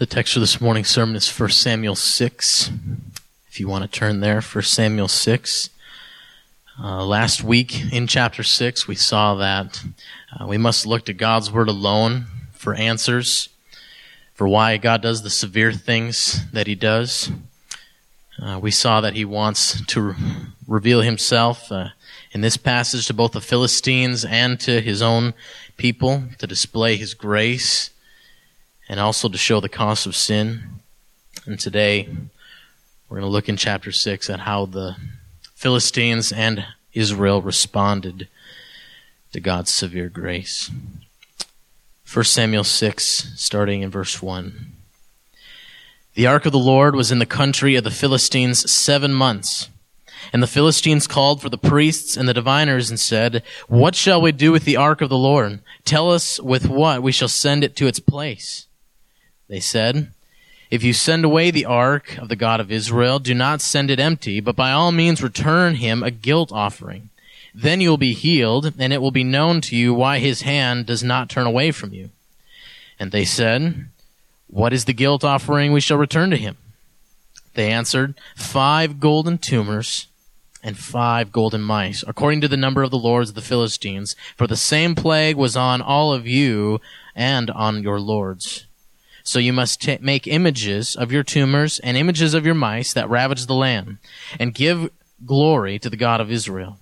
The 0.00 0.06
text 0.06 0.32
for 0.32 0.40
this 0.40 0.62
morning's 0.62 0.88
sermon 0.88 1.14
is 1.14 1.28
1 1.28 1.50
Samuel 1.50 1.94
6. 1.94 2.70
If 3.48 3.60
you 3.60 3.68
want 3.68 3.84
to 3.84 3.98
turn 3.98 4.20
there, 4.20 4.40
1 4.40 4.62
Samuel 4.62 5.08
6. 5.08 5.68
Uh, 6.82 7.04
last 7.04 7.44
week 7.44 7.92
in 7.92 8.06
chapter 8.06 8.42
6, 8.42 8.88
we 8.88 8.94
saw 8.94 9.34
that 9.34 9.84
uh, 10.32 10.46
we 10.46 10.56
must 10.56 10.86
look 10.86 11.04
to 11.04 11.12
God's 11.12 11.52
Word 11.52 11.68
alone 11.68 12.24
for 12.54 12.72
answers, 12.72 13.50
for 14.32 14.48
why 14.48 14.78
God 14.78 15.02
does 15.02 15.20
the 15.20 15.28
severe 15.28 15.70
things 15.70 16.50
that 16.50 16.66
He 16.66 16.74
does. 16.74 17.30
Uh, 18.42 18.58
we 18.58 18.70
saw 18.70 19.02
that 19.02 19.12
He 19.12 19.26
wants 19.26 19.84
to 19.84 20.00
re- 20.00 20.14
reveal 20.66 21.02
Himself 21.02 21.70
uh, 21.70 21.88
in 22.32 22.40
this 22.40 22.56
passage 22.56 23.06
to 23.08 23.12
both 23.12 23.32
the 23.32 23.42
Philistines 23.42 24.24
and 24.24 24.58
to 24.60 24.80
His 24.80 25.02
own 25.02 25.34
people, 25.76 26.22
to 26.38 26.46
display 26.46 26.96
His 26.96 27.12
grace 27.12 27.90
and 28.90 28.98
also 28.98 29.28
to 29.28 29.38
show 29.38 29.60
the 29.60 29.68
cost 29.68 30.04
of 30.04 30.16
sin. 30.16 30.62
And 31.46 31.60
today, 31.60 32.08
we're 33.08 33.20
going 33.20 33.28
to 33.28 33.32
look 33.32 33.48
in 33.48 33.56
chapter 33.56 33.92
6 33.92 34.28
at 34.28 34.40
how 34.40 34.66
the 34.66 34.96
Philistines 35.54 36.32
and 36.32 36.66
Israel 36.92 37.40
responded 37.40 38.26
to 39.32 39.38
God's 39.38 39.72
severe 39.72 40.08
grace. 40.08 40.72
1 42.12 42.24
Samuel 42.24 42.64
6, 42.64 43.32
starting 43.36 43.82
in 43.82 43.90
verse 43.90 44.20
1. 44.20 44.72
The 46.14 46.26
ark 46.26 46.44
of 46.44 46.50
the 46.50 46.58
Lord 46.58 46.96
was 46.96 47.12
in 47.12 47.20
the 47.20 47.26
country 47.26 47.76
of 47.76 47.84
the 47.84 47.92
Philistines 47.92 48.68
seven 48.68 49.12
months. 49.12 49.68
And 50.32 50.42
the 50.42 50.48
Philistines 50.48 51.06
called 51.06 51.40
for 51.40 51.48
the 51.48 51.56
priests 51.56 52.16
and 52.16 52.28
the 52.28 52.34
diviners 52.34 52.90
and 52.90 52.98
said, 52.98 53.44
What 53.68 53.94
shall 53.94 54.20
we 54.20 54.32
do 54.32 54.50
with 54.50 54.64
the 54.64 54.76
ark 54.76 55.00
of 55.00 55.10
the 55.10 55.16
Lord? 55.16 55.60
Tell 55.84 56.10
us 56.10 56.40
with 56.40 56.68
what 56.68 57.04
we 57.04 57.12
shall 57.12 57.28
send 57.28 57.62
it 57.62 57.76
to 57.76 57.86
its 57.86 58.00
place. 58.00 58.66
They 59.50 59.58
said, 59.58 60.12
If 60.70 60.84
you 60.84 60.92
send 60.92 61.24
away 61.24 61.50
the 61.50 61.64
ark 61.64 62.16
of 62.18 62.28
the 62.28 62.36
God 62.36 62.60
of 62.60 62.70
Israel, 62.70 63.18
do 63.18 63.34
not 63.34 63.60
send 63.60 63.90
it 63.90 63.98
empty, 63.98 64.38
but 64.38 64.54
by 64.54 64.70
all 64.70 64.92
means 64.92 65.24
return 65.24 65.74
him 65.74 66.04
a 66.04 66.12
guilt 66.12 66.52
offering. 66.52 67.10
Then 67.52 67.80
you 67.80 67.90
will 67.90 67.96
be 67.98 68.12
healed, 68.12 68.72
and 68.78 68.92
it 68.92 69.02
will 69.02 69.10
be 69.10 69.24
known 69.24 69.60
to 69.62 69.74
you 69.74 69.92
why 69.92 70.20
his 70.20 70.42
hand 70.42 70.86
does 70.86 71.02
not 71.02 71.28
turn 71.28 71.48
away 71.48 71.72
from 71.72 71.92
you. 71.92 72.10
And 73.00 73.10
they 73.10 73.24
said, 73.24 73.88
What 74.46 74.72
is 74.72 74.84
the 74.84 74.92
guilt 74.92 75.24
offering 75.24 75.72
we 75.72 75.80
shall 75.80 75.98
return 75.98 76.30
to 76.30 76.36
him? 76.36 76.56
They 77.54 77.72
answered, 77.72 78.14
Five 78.36 79.00
golden 79.00 79.38
tumors 79.38 80.06
and 80.62 80.78
five 80.78 81.32
golden 81.32 81.62
mice, 81.62 82.04
according 82.06 82.40
to 82.42 82.48
the 82.48 82.56
number 82.56 82.84
of 82.84 82.92
the 82.92 82.98
lords 82.98 83.30
of 83.30 83.34
the 83.34 83.42
Philistines, 83.42 84.14
for 84.36 84.46
the 84.46 84.56
same 84.56 84.94
plague 84.94 85.34
was 85.34 85.56
on 85.56 85.82
all 85.82 86.12
of 86.12 86.24
you 86.24 86.80
and 87.16 87.50
on 87.50 87.82
your 87.82 87.98
lords. 87.98 88.66
So 89.22 89.38
you 89.38 89.52
must 89.52 89.82
t- 89.82 89.98
make 90.00 90.26
images 90.26 90.96
of 90.96 91.12
your 91.12 91.22
tumors 91.22 91.78
and 91.80 91.96
images 91.96 92.34
of 92.34 92.44
your 92.44 92.54
mice 92.54 92.92
that 92.92 93.08
ravage 93.08 93.46
the 93.46 93.54
land, 93.54 93.98
and 94.38 94.54
give 94.54 94.90
glory 95.24 95.78
to 95.78 95.90
the 95.90 95.96
God 95.96 96.20
of 96.20 96.30
Israel. 96.30 96.78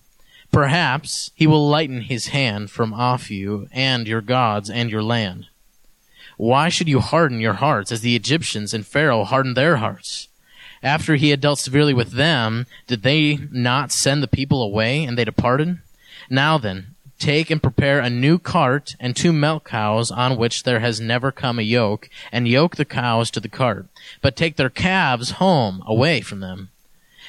Perhaps 0.53 1.31
he 1.35 1.47
will 1.47 1.69
lighten 1.69 2.03
his 2.03 2.29
hand 2.29 2.71
from 2.71 2.95
off 2.95 3.31
you 3.31 3.69
and 3.73 4.07
your 4.07 4.21
gods 4.21 4.71
and 4.71 4.91
your 4.91 5.03
land. 5.03 5.47
Why 6.37 6.69
should 6.69 6.89
you 6.89 7.01
harden 7.01 7.41
your 7.41 7.55
hearts 7.55 7.91
as 7.91 8.01
the 8.01 8.17
Egyptians 8.17 8.73
and 8.73 8.87
Pharaoh 8.87 9.25
hardened 9.25 9.57
their 9.57 9.77
hearts? 9.77 10.29
After 10.83 11.17
he 11.17 11.31
had 11.31 11.41
dealt 11.41 11.59
severely 11.59 11.93
with 11.93 12.13
them, 12.13 12.67
did 12.87 13.03
they 13.03 13.39
not 13.51 13.91
send 13.91 14.23
the 14.23 14.29
people 14.29 14.63
away 14.63 15.05
and 15.05 15.19
they 15.19 15.25
departed? 15.25 15.79
Now 16.31 16.57
then, 16.57 16.95
Take 17.19 17.51
and 17.51 17.63
prepare 17.63 17.99
a 17.99 18.09
new 18.09 18.39
cart 18.39 18.95
and 19.01 19.15
two 19.15 19.33
milk 19.33 19.69
cows 19.69 20.11
on 20.11 20.37
which 20.37 20.63
there 20.63 20.81
has 20.81 21.01
never 21.01 21.33
come 21.33 21.59
a 21.59 21.63
yoke, 21.63 22.09
and 22.31 22.47
yoke 22.47 22.77
the 22.77 22.85
cows 22.85 23.31
to 23.33 23.41
the 23.41 23.49
cart. 23.49 23.87
But 24.21 24.37
take 24.37 24.57
their 24.57 24.71
calves 24.71 25.33
home, 25.33 25.83
away 25.87 26.21
from 26.21 26.41
them. 26.41 26.71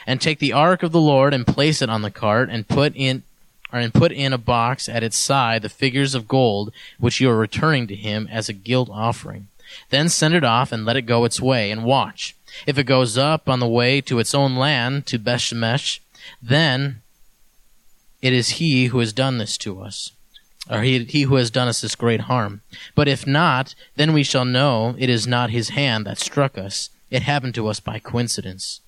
And 0.05 0.21
take 0.21 0.39
the 0.39 0.53
ark 0.53 0.83
of 0.83 0.91
the 0.91 1.01
Lord 1.01 1.33
and 1.33 1.45
place 1.45 1.81
it 1.81 1.89
on 1.89 2.03
the 2.03 2.11
cart, 2.11 2.49
and 2.49 2.67
put 2.67 2.93
in 2.95 3.23
or 3.71 3.79
and 3.79 3.93
put 3.93 4.11
in 4.11 4.33
a 4.33 4.37
box 4.37 4.89
at 4.89 5.03
its 5.03 5.17
side 5.17 5.61
the 5.61 5.69
figures 5.69 6.15
of 6.15 6.27
gold 6.27 6.71
which 6.99 7.19
you 7.19 7.29
are 7.29 7.37
returning 7.37 7.87
to 7.87 7.95
him 7.95 8.27
as 8.31 8.49
a 8.49 8.53
guilt 8.53 8.89
offering. 8.91 9.47
Then 9.89 10.09
send 10.09 10.33
it 10.33 10.43
off 10.43 10.71
and 10.71 10.85
let 10.85 10.97
it 10.97 11.03
go 11.03 11.25
its 11.25 11.39
way, 11.39 11.69
and 11.69 11.83
watch. 11.83 12.35
If 12.65 12.77
it 12.77 12.85
goes 12.85 13.17
up 13.17 13.47
on 13.47 13.59
the 13.59 13.67
way 13.67 14.01
to 14.01 14.19
its 14.19 14.33
own 14.33 14.55
land, 14.55 15.05
to 15.07 15.19
Bethshemesh, 15.19 15.99
then 16.41 17.01
it 18.21 18.33
is 18.33 18.49
he 18.49 18.85
who 18.85 18.99
has 18.99 19.13
done 19.13 19.37
this 19.37 19.57
to 19.59 19.81
us, 19.81 20.11
or 20.69 20.81
he, 20.81 21.03
he 21.05 21.23
who 21.23 21.35
has 21.35 21.49
done 21.49 21.67
us 21.67 21.81
this 21.81 21.95
great 21.95 22.21
harm. 22.21 22.61
But 22.95 23.07
if 23.07 23.25
not, 23.25 23.75
then 23.95 24.13
we 24.13 24.23
shall 24.23 24.45
know 24.45 24.95
it 24.97 25.09
is 25.09 25.25
not 25.25 25.49
his 25.49 25.69
hand 25.69 26.05
that 26.05 26.19
struck 26.19 26.57
us. 26.57 26.89
It 27.09 27.23
happened 27.23 27.55
to 27.55 27.67
us 27.67 27.79
by 27.79 27.99
coincidence. 27.99 28.81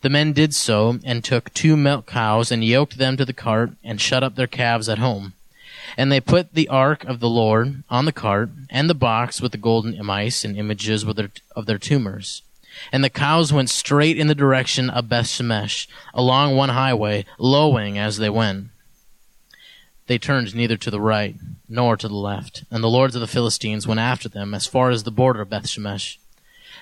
The 0.00 0.10
men 0.10 0.32
did 0.32 0.54
so, 0.54 1.00
and 1.04 1.24
took 1.24 1.52
two 1.52 1.76
milk 1.76 2.06
cows, 2.06 2.52
and 2.52 2.64
yoked 2.64 2.98
them 2.98 3.16
to 3.16 3.24
the 3.24 3.32
cart, 3.32 3.70
and 3.82 4.00
shut 4.00 4.22
up 4.22 4.36
their 4.36 4.46
calves 4.46 4.88
at 4.88 4.98
home. 4.98 5.32
And 5.96 6.12
they 6.12 6.20
put 6.20 6.54
the 6.54 6.68
ark 6.68 7.04
of 7.04 7.20
the 7.20 7.28
Lord 7.28 7.82
on 7.90 8.04
the 8.04 8.12
cart, 8.12 8.50
and 8.70 8.88
the 8.88 8.94
box 8.94 9.40
with 9.40 9.52
the 9.52 9.58
golden 9.58 10.04
mice 10.04 10.44
and 10.44 10.56
images 10.56 11.04
of 11.04 11.66
their 11.66 11.78
tumors. 11.78 12.42
And 12.92 13.02
the 13.02 13.10
cows 13.10 13.52
went 13.52 13.70
straight 13.70 14.18
in 14.18 14.26
the 14.26 14.34
direction 14.34 14.90
of 14.90 15.08
Beth 15.08 15.26
Shemesh, 15.26 15.86
along 16.14 16.56
one 16.56 16.70
highway, 16.70 17.24
lowing 17.38 17.98
as 17.98 18.18
they 18.18 18.30
went. 18.30 18.68
They 20.06 20.18
turned 20.18 20.54
neither 20.54 20.76
to 20.78 20.90
the 20.90 21.00
right 21.00 21.36
nor 21.68 21.96
to 21.96 22.08
the 22.08 22.14
left, 22.14 22.64
and 22.70 22.82
the 22.82 22.88
lords 22.88 23.14
of 23.14 23.20
the 23.20 23.26
Philistines 23.26 23.86
went 23.86 24.00
after 24.00 24.28
them 24.28 24.54
as 24.54 24.66
far 24.66 24.90
as 24.90 25.02
the 25.02 25.10
border 25.10 25.42
of 25.42 25.50
Beth 25.50 25.66
Shemesh. 25.66 26.16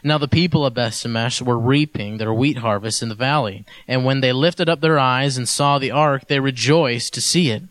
Now 0.04 0.16
the 0.16 0.28
people 0.28 0.64
of 0.64 0.74
Beth 0.74 0.92
Shemesh 0.92 1.42
were 1.42 1.58
reaping 1.58 2.18
their 2.18 2.32
wheat 2.32 2.58
harvest 2.58 3.02
in 3.02 3.08
the 3.08 3.16
valley, 3.16 3.64
and 3.88 4.04
when 4.04 4.20
they 4.20 4.32
lifted 4.32 4.68
up 4.68 4.80
their 4.80 4.98
eyes 4.98 5.36
and 5.36 5.48
saw 5.48 5.78
the 5.78 5.90
ark, 5.90 6.28
they 6.28 6.38
rejoiced 6.38 7.14
to 7.14 7.20
see 7.20 7.50
it. 7.50 7.64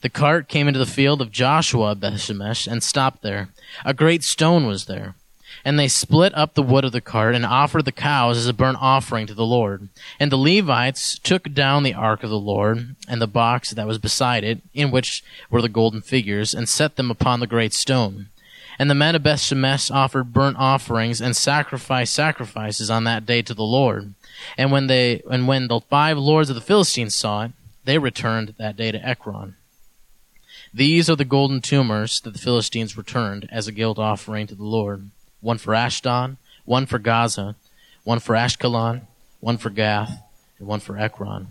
The 0.00 0.08
cart 0.08 0.48
came 0.48 0.68
into 0.68 0.78
the 0.78 0.86
field 0.86 1.20
of 1.20 1.32
Joshua 1.32 1.94
Beth 1.94 2.14
Shemesh 2.14 2.66
and 2.66 2.82
stopped 2.82 3.22
there. 3.22 3.48
A 3.84 3.92
great 3.92 4.24
stone 4.24 4.66
was 4.66 4.86
there 4.86 5.16
and 5.68 5.78
they 5.78 5.86
split 5.86 6.34
up 6.34 6.54
the 6.54 6.62
wood 6.62 6.82
of 6.82 6.92
the 6.92 7.00
cart 7.02 7.34
and 7.34 7.44
offered 7.44 7.84
the 7.84 7.92
cows 7.92 8.38
as 8.38 8.46
a 8.46 8.54
burnt 8.54 8.78
offering 8.80 9.26
to 9.26 9.34
the 9.34 9.44
Lord. 9.44 9.90
And 10.18 10.32
the 10.32 10.38
Levites 10.38 11.18
took 11.18 11.52
down 11.52 11.82
the 11.82 11.92
ark 11.92 12.22
of 12.22 12.30
the 12.30 12.38
Lord 12.38 12.96
and 13.06 13.20
the 13.20 13.26
box 13.26 13.72
that 13.72 13.86
was 13.86 13.98
beside 13.98 14.44
it, 14.44 14.62
in 14.72 14.90
which 14.90 15.22
were 15.50 15.60
the 15.60 15.68
golden 15.68 16.00
figures, 16.00 16.54
and 16.54 16.66
set 16.66 16.96
them 16.96 17.10
upon 17.10 17.40
the 17.40 17.46
great 17.46 17.74
stone. 17.74 18.28
And 18.78 18.88
the 18.88 18.94
men 18.94 19.14
of 19.14 19.22
Beth 19.22 19.40
Shemesh 19.40 19.94
offered 19.94 20.32
burnt 20.32 20.56
offerings 20.58 21.20
and 21.20 21.36
sacrificed 21.36 22.14
sacrifices 22.14 22.88
on 22.88 23.04
that 23.04 23.26
day 23.26 23.42
to 23.42 23.52
the 23.52 23.62
Lord. 23.62 24.14
And 24.56 24.72
when 24.72 24.86
they 24.86 25.20
and 25.30 25.46
when 25.46 25.68
the 25.68 25.80
five 25.80 26.16
lords 26.16 26.48
of 26.48 26.54
the 26.54 26.62
Philistines 26.62 27.14
saw 27.14 27.44
it, 27.44 27.52
they 27.84 27.98
returned 27.98 28.54
that 28.56 28.78
day 28.78 28.90
to 28.90 29.06
Ekron. 29.06 29.56
These 30.72 31.10
are 31.10 31.16
the 31.16 31.26
golden 31.26 31.60
tumors 31.60 32.22
that 32.22 32.30
the 32.30 32.38
Philistines 32.38 32.96
returned 32.96 33.46
as 33.52 33.68
a 33.68 33.72
guilt 33.72 33.98
offering 33.98 34.46
to 34.46 34.54
the 34.54 34.64
Lord 34.64 35.10
one 35.40 35.58
for 35.58 35.74
Ashdod, 35.74 36.36
one 36.64 36.86
for 36.86 36.98
Gaza, 36.98 37.56
one 38.04 38.18
for 38.18 38.34
Ashkelon, 38.34 39.02
one 39.40 39.58
for 39.58 39.70
Gath, 39.70 40.22
and 40.58 40.68
one 40.68 40.80
for 40.80 40.98
Ekron. 40.98 41.48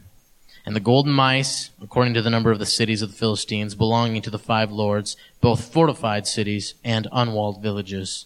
And 0.65 0.75
the 0.75 0.81
golden 0.81 1.13
mice, 1.13 1.71
according 1.81 2.13
to 2.15 2.21
the 2.21 2.29
number 2.29 2.51
of 2.51 2.59
the 2.59 2.65
cities 2.65 3.01
of 3.01 3.11
the 3.11 3.17
Philistines, 3.17 3.73
belonging 3.73 4.21
to 4.23 4.29
the 4.29 4.39
five 4.39 4.69
lords, 4.69 5.15
both 5.39 5.71
fortified 5.71 6.27
cities 6.27 6.73
and 6.83 7.07
unwalled 7.11 7.61
villages. 7.61 8.25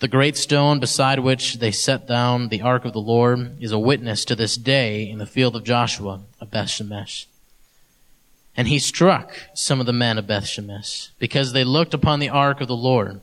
The 0.00 0.08
great 0.08 0.36
stone 0.36 0.80
beside 0.80 1.18
which 1.18 1.58
they 1.58 1.72
set 1.72 2.06
down 2.06 2.48
the 2.48 2.62
ark 2.62 2.84
of 2.84 2.92
the 2.92 3.00
Lord 3.00 3.60
is 3.60 3.72
a 3.72 3.78
witness 3.78 4.24
to 4.26 4.36
this 4.36 4.56
day 4.56 5.08
in 5.08 5.18
the 5.18 5.26
field 5.26 5.56
of 5.56 5.64
Joshua 5.64 6.22
of 6.40 6.50
Beth 6.50 6.68
Shemesh. 6.68 7.26
And 8.56 8.68
he 8.68 8.78
struck 8.78 9.32
some 9.54 9.78
of 9.78 9.86
the 9.86 9.92
men 9.92 10.16
of 10.16 10.26
Beth 10.26 10.44
Shemesh 10.44 11.10
because 11.18 11.52
they 11.52 11.64
looked 11.64 11.94
upon 11.94 12.18
the 12.18 12.28
ark 12.28 12.60
of 12.60 12.68
the 12.68 12.76
Lord 12.76 13.20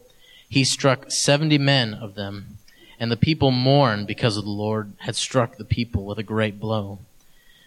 he 0.55 0.63
struck 0.63 1.11
seventy 1.11 1.57
men 1.57 1.93
of 1.93 2.15
them, 2.15 2.59
and 2.97 3.11
the 3.11 3.17
people 3.17 3.51
mourned 3.51 4.07
because 4.07 4.35
the 4.35 4.49
Lord 4.49 4.93
had 4.99 5.17
struck 5.17 5.57
the 5.57 5.65
people 5.65 6.05
with 6.05 6.17
a 6.17 6.23
great 6.23 6.61
blow. 6.61 6.99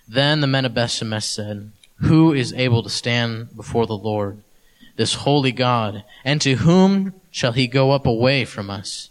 Then 0.08 0.40
the 0.40 0.46
men 0.46 0.64
of 0.64 0.73
Bethshemesh 0.73 1.25
said, 1.25 1.70
Who 1.96 2.32
is 2.32 2.55
able 2.55 2.82
to 2.82 2.88
stand 2.88 3.55
before 3.55 3.87
the 3.87 3.93
Lord, 3.93 4.43
this 4.96 5.17
holy 5.17 5.52
God, 5.52 6.02
and 6.25 6.40
to 6.40 6.55
whom 6.55 7.12
shall 7.31 7.52
he 7.52 7.67
go 7.67 7.90
up 7.90 8.06
away 8.06 8.46
from 8.46 8.70
us? 8.70 9.11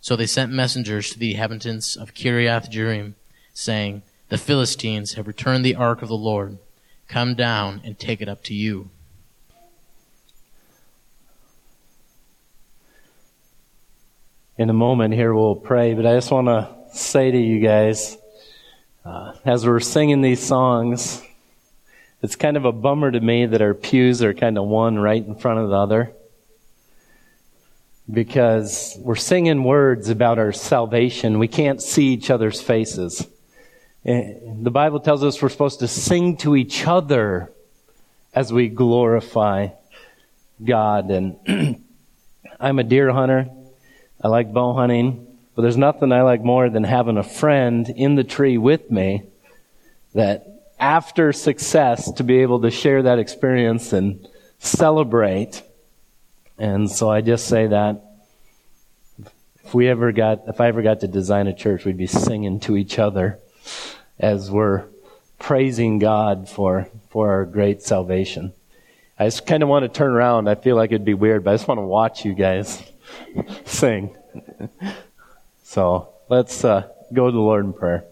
So 0.00 0.16
they 0.16 0.26
sent 0.26 0.50
messengers 0.50 1.10
to 1.10 1.18
the 1.18 1.32
inhabitants 1.32 1.96
of 1.96 2.14
Kiriath 2.14 2.70
Jearim, 2.70 3.12
saying, 3.52 4.04
The 4.30 4.38
Philistines 4.38 5.12
have 5.14 5.26
returned 5.26 5.66
the 5.66 5.76
ark 5.76 6.00
of 6.00 6.08
the 6.08 6.16
Lord. 6.16 6.56
Come 7.08 7.34
down 7.34 7.82
and 7.84 7.98
take 7.98 8.22
it 8.22 8.28
up 8.30 8.42
to 8.44 8.54
you. 8.54 8.88
In 14.58 14.70
a 14.70 14.72
moment 14.72 15.12
here 15.12 15.34
we'll 15.34 15.54
pray, 15.54 15.92
but 15.92 16.06
I 16.06 16.14
just 16.14 16.30
want 16.30 16.46
to 16.48 16.74
say 16.94 17.30
to 17.30 17.38
you 17.38 17.60
guys, 17.60 18.16
uh, 19.04 19.34
as 19.44 19.66
we're 19.66 19.80
singing 19.80 20.22
these 20.22 20.40
songs, 20.40 21.22
it's 22.22 22.36
kind 22.36 22.56
of 22.56 22.64
a 22.64 22.72
bummer 22.72 23.10
to 23.10 23.20
me 23.20 23.44
that 23.44 23.60
our 23.60 23.74
pews 23.74 24.22
are 24.22 24.32
kind 24.32 24.56
of 24.56 24.64
one 24.66 24.98
right 24.98 25.22
in 25.24 25.34
front 25.34 25.60
of 25.60 25.68
the 25.68 25.76
other. 25.76 26.12
because 28.10 28.96
we're 29.00 29.16
singing 29.16 29.64
words 29.64 30.08
about 30.08 30.38
our 30.38 30.52
salvation. 30.52 31.38
We 31.38 31.48
can't 31.48 31.82
see 31.82 32.12
each 32.12 32.30
other's 32.30 32.60
faces. 32.60 33.26
The 34.04 34.70
Bible 34.70 35.00
tells 35.00 35.24
us 35.24 35.42
we're 35.42 35.48
supposed 35.48 35.80
to 35.80 35.88
sing 35.88 36.36
to 36.38 36.54
each 36.54 36.86
other 36.86 37.52
as 38.32 38.52
we 38.52 38.68
glorify 38.68 39.68
God. 40.64 41.10
And 41.10 41.84
I'm 42.60 42.78
a 42.78 42.84
deer 42.84 43.10
hunter. 43.10 43.48
I 44.20 44.28
like 44.28 44.52
bow 44.52 44.74
hunting. 44.74 45.26
But 45.56 45.62
there's 45.62 45.78
nothing 45.78 46.12
I 46.12 46.20
like 46.20 46.44
more 46.44 46.68
than 46.68 46.84
having 46.84 47.16
a 47.16 47.22
friend 47.22 47.88
in 47.88 48.14
the 48.14 48.24
tree 48.24 48.58
with 48.58 48.90
me 48.90 49.22
that 50.14 50.46
after 50.78 51.32
success 51.32 52.12
to 52.12 52.22
be 52.22 52.42
able 52.42 52.60
to 52.60 52.70
share 52.70 53.02
that 53.04 53.18
experience 53.18 53.94
and 53.94 54.28
celebrate. 54.58 55.62
And 56.58 56.90
so 56.90 57.10
I 57.10 57.22
just 57.22 57.46
say 57.46 57.68
that 57.68 58.02
if 59.64 59.72
we 59.72 59.88
ever 59.88 60.12
got, 60.12 60.42
if 60.46 60.60
I 60.60 60.68
ever 60.68 60.82
got 60.82 61.00
to 61.00 61.08
design 61.08 61.46
a 61.46 61.54
church, 61.54 61.86
we'd 61.86 61.96
be 61.96 62.06
singing 62.06 62.60
to 62.60 62.76
each 62.76 62.98
other 62.98 63.38
as 64.18 64.50
we're 64.50 64.84
praising 65.38 65.98
God 65.98 66.50
for, 66.50 66.88
for 67.08 67.30
our 67.30 67.46
great 67.46 67.82
salvation. 67.82 68.52
I 69.18 69.24
just 69.24 69.46
kind 69.46 69.62
of 69.62 69.70
want 69.70 69.84
to 69.84 69.88
turn 69.88 70.10
around. 70.10 70.48
I 70.48 70.54
feel 70.54 70.76
like 70.76 70.92
it'd 70.92 71.06
be 71.06 71.14
weird, 71.14 71.44
but 71.44 71.52
I 71.52 71.54
just 71.54 71.66
want 71.66 71.78
to 71.78 71.82
watch 71.82 72.26
you 72.26 72.34
guys 72.34 72.82
sing. 73.64 74.16
so 75.62 76.08
let's 76.28 76.64
uh, 76.64 76.88
go 77.12 77.26
to 77.26 77.32
the 77.32 77.38
Lord 77.38 77.64
in 77.64 77.72
prayer. 77.72 78.04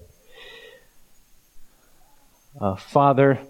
Uh, 2.61 2.77
Father, 2.77 3.41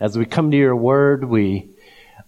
as 0.00 0.18
we 0.18 0.24
come 0.24 0.50
to 0.50 0.56
your 0.56 0.74
word, 0.74 1.24
we 1.24 1.70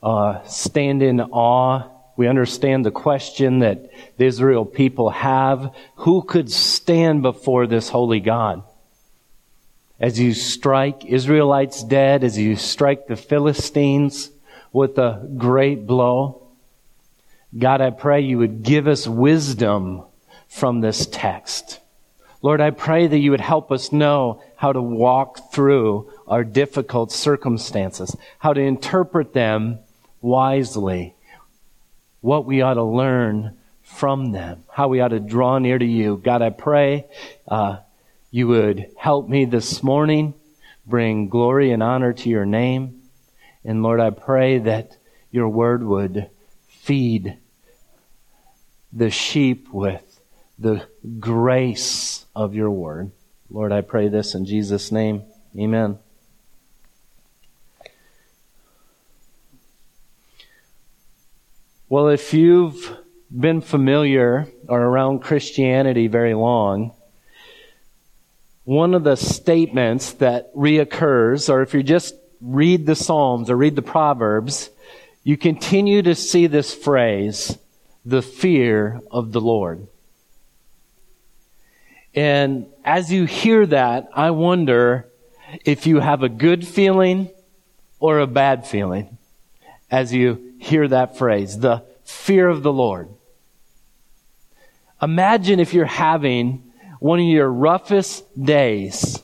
uh, 0.00 0.42
stand 0.44 1.02
in 1.02 1.20
awe. 1.20 1.90
We 2.16 2.28
understand 2.28 2.86
the 2.86 2.92
question 2.92 3.58
that 3.60 3.90
the 4.16 4.26
Israel 4.26 4.64
people 4.64 5.10
have. 5.10 5.74
Who 5.96 6.22
could 6.22 6.52
stand 6.52 7.22
before 7.22 7.66
this 7.66 7.88
holy 7.88 8.20
God? 8.20 8.62
As 9.98 10.20
you 10.20 10.34
strike 10.34 11.04
Israelites 11.04 11.82
dead, 11.82 12.22
as 12.22 12.38
you 12.38 12.54
strike 12.54 13.08
the 13.08 13.16
Philistines 13.16 14.30
with 14.72 14.98
a 14.98 15.28
great 15.36 15.86
blow, 15.86 16.43
God, 17.56 17.80
I 17.80 17.90
pray 17.90 18.20
you 18.20 18.38
would 18.38 18.62
give 18.62 18.88
us 18.88 19.06
wisdom 19.06 20.02
from 20.48 20.80
this 20.80 21.06
text. 21.06 21.80
Lord, 22.42 22.60
I 22.60 22.70
pray 22.70 23.06
that 23.06 23.18
you 23.18 23.30
would 23.30 23.40
help 23.40 23.70
us 23.70 23.92
know 23.92 24.42
how 24.56 24.72
to 24.72 24.82
walk 24.82 25.52
through 25.52 26.10
our 26.26 26.42
difficult 26.42 27.12
circumstances, 27.12 28.16
how 28.38 28.52
to 28.52 28.60
interpret 28.60 29.32
them 29.32 29.78
wisely, 30.20 31.14
what 32.20 32.44
we 32.44 32.60
ought 32.60 32.74
to 32.74 32.82
learn 32.82 33.56
from 33.82 34.32
them, 34.32 34.64
how 34.68 34.88
we 34.88 35.00
ought 35.00 35.08
to 35.08 35.20
draw 35.20 35.58
near 35.58 35.78
to 35.78 35.86
you. 35.86 36.20
God, 36.22 36.42
I 36.42 36.50
pray 36.50 37.06
uh, 37.46 37.78
you 38.30 38.48
would 38.48 38.86
help 38.98 39.28
me 39.28 39.44
this 39.44 39.82
morning, 39.82 40.34
bring 40.84 41.28
glory 41.28 41.70
and 41.70 41.82
honor 41.82 42.12
to 42.12 42.28
your 42.28 42.46
name. 42.46 43.02
And 43.64 43.82
Lord, 43.82 44.00
I 44.00 44.10
pray 44.10 44.58
that 44.58 44.96
your 45.30 45.48
word 45.48 45.84
would 45.84 46.30
feed 46.66 47.38
the 48.94 49.10
sheep 49.10 49.68
with 49.72 50.20
the 50.58 50.86
grace 51.18 52.24
of 52.34 52.54
your 52.54 52.70
word. 52.70 53.10
Lord, 53.50 53.72
I 53.72 53.80
pray 53.80 54.08
this 54.08 54.34
in 54.34 54.46
Jesus' 54.46 54.92
name. 54.92 55.24
Amen. 55.58 55.98
Well, 61.88 62.08
if 62.08 62.32
you've 62.32 62.96
been 63.30 63.60
familiar 63.60 64.48
or 64.68 64.80
around 64.80 65.20
Christianity 65.20 66.06
very 66.06 66.34
long, 66.34 66.92
one 68.64 68.94
of 68.94 69.04
the 69.04 69.16
statements 69.16 70.12
that 70.14 70.54
reoccurs, 70.54 71.52
or 71.52 71.62
if 71.62 71.74
you 71.74 71.82
just 71.82 72.14
read 72.40 72.86
the 72.86 72.94
Psalms 72.94 73.50
or 73.50 73.56
read 73.56 73.76
the 73.76 73.82
Proverbs, 73.82 74.70
you 75.22 75.36
continue 75.36 76.02
to 76.02 76.14
see 76.14 76.46
this 76.46 76.74
phrase, 76.74 77.58
the 78.04 78.22
fear 78.22 79.00
of 79.10 79.32
the 79.32 79.40
Lord. 79.40 79.86
And 82.14 82.66
as 82.84 83.10
you 83.12 83.24
hear 83.24 83.66
that, 83.66 84.08
I 84.14 84.30
wonder 84.30 85.08
if 85.64 85.86
you 85.86 86.00
have 86.00 86.22
a 86.22 86.28
good 86.28 86.66
feeling 86.66 87.30
or 87.98 88.18
a 88.18 88.26
bad 88.26 88.66
feeling 88.66 89.18
as 89.90 90.12
you 90.12 90.54
hear 90.58 90.86
that 90.88 91.16
phrase, 91.18 91.58
the 91.58 91.84
fear 92.04 92.48
of 92.48 92.62
the 92.62 92.72
Lord. 92.72 93.08
Imagine 95.00 95.60
if 95.60 95.74
you're 95.74 95.84
having 95.84 96.72
one 97.00 97.18
of 97.20 97.26
your 97.26 97.50
roughest 97.50 98.24
days. 98.40 99.22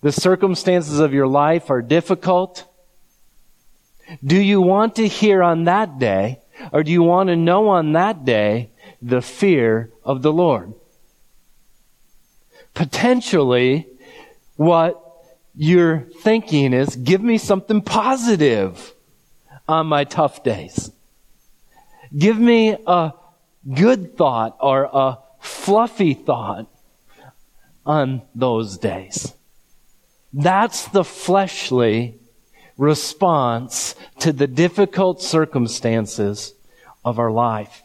The 0.00 0.12
circumstances 0.12 0.98
of 0.98 1.12
your 1.12 1.26
life 1.26 1.70
are 1.70 1.82
difficult. 1.82 2.64
Do 4.24 4.36
you 4.38 4.60
want 4.60 4.96
to 4.96 5.06
hear 5.06 5.42
on 5.42 5.64
that 5.64 5.98
day, 5.98 6.41
or 6.72 6.82
do 6.82 6.92
you 6.92 7.02
want 7.02 7.28
to 7.28 7.36
know 7.36 7.68
on 7.68 7.92
that 7.92 8.24
day 8.24 8.70
the 9.00 9.22
fear 9.22 9.90
of 10.04 10.22
the 10.22 10.32
Lord? 10.32 10.74
potentially 12.74 13.86
what 14.56 14.98
you're 15.54 16.00
thinking 16.20 16.72
is 16.72 16.96
give 16.96 17.22
me 17.22 17.38
something 17.38 17.82
positive 17.82 18.94
on 19.68 19.86
my 19.86 20.04
tough 20.04 20.42
days. 20.42 20.90
Give 22.16 22.38
me 22.38 22.76
a 22.86 23.12
good 23.72 24.16
thought 24.16 24.56
or 24.60 24.88
a 24.92 25.18
fluffy 25.40 26.14
thought 26.14 26.66
on 27.84 28.22
those 28.34 28.78
days. 28.78 29.34
That's 30.32 30.88
the 30.88 31.04
fleshly 31.04 32.18
response 32.82 33.94
to 34.18 34.32
the 34.32 34.48
difficult 34.48 35.22
circumstances 35.22 36.52
of 37.04 37.20
our 37.20 37.30
life. 37.30 37.80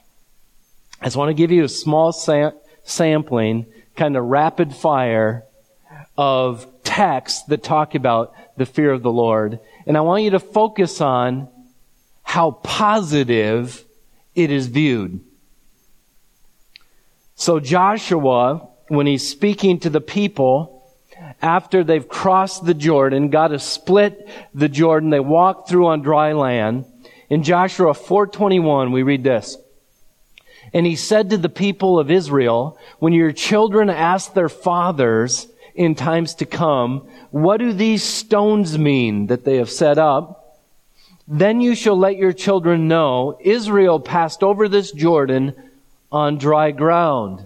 I 1.00 1.06
just 1.06 1.16
want 1.16 1.30
to 1.30 1.36
give 1.36 1.52
you 1.52 1.64
a 1.64 1.70
small 1.70 2.12
sam- 2.12 2.58
sampling 2.84 3.68
kind 3.96 4.18
of 4.18 4.26
rapid 4.26 4.76
fire 4.76 5.44
of 6.18 6.66
texts 6.84 7.44
that 7.44 7.62
talk 7.62 7.94
about 7.94 8.34
the 8.58 8.66
fear 8.66 8.92
of 8.92 9.04
the 9.04 9.12
Lord. 9.12 9.60
And 9.86 9.96
I 9.96 10.02
want 10.02 10.24
you 10.24 10.32
to 10.32 10.40
focus 10.40 11.00
on 11.00 11.48
how 12.24 12.52
positive 12.52 13.86
it 14.34 14.50
is 14.50 14.66
viewed. 14.66 15.20
So 17.36 17.60
Joshua, 17.60 18.68
when 18.88 19.06
he's 19.06 19.28
speaking 19.28 19.80
to 19.82 19.92
the 19.92 20.02
people, 20.02 20.77
after 21.42 21.84
they've 21.84 22.08
crossed 22.08 22.66
the 22.66 22.74
Jordan, 22.74 23.30
God 23.30 23.52
has 23.52 23.64
split 23.64 24.28
the 24.54 24.70
Jordan, 24.70 25.10
they 25.10 25.20
walk 25.20 25.68
through 25.68 25.88
on 25.88 26.02
dry 26.02 26.34
land. 26.34 26.86
In 27.30 27.44
Joshua 27.44 27.94
421, 27.94 28.92
we 28.92 29.04
read 29.04 29.24
this. 29.24 29.58
And 30.74 30.86
he 30.86 30.96
said 30.96 31.30
to 31.30 31.38
the 31.38 31.50
people 31.50 32.00
of 32.00 32.12
Israel, 32.12 32.78
when 33.00 33.14
your 33.14 33.32
children 33.32 33.90
ask 33.90 34.34
their 34.34 34.50
fathers 34.50 35.48
in 35.76 35.96
times 35.96 36.36
to 36.36 36.46
come, 36.46 37.08
what 37.32 37.58
do 37.58 37.72
these 37.72 38.04
stones 38.04 38.78
mean 38.78 39.28
that 39.28 39.46
they 39.46 39.58
have 39.58 39.70
set 39.70 39.98
up? 39.98 40.60
Then 41.28 41.62
you 41.62 41.76
shall 41.76 41.98
let 41.98 42.18
your 42.18 42.34
children 42.34 42.88
know 42.88 43.38
Israel 43.42 44.00
passed 44.00 44.44
over 44.44 44.68
this 44.68 44.92
Jordan 44.92 45.54
on 46.12 46.38
dry 46.38 46.72
ground. 46.72 47.46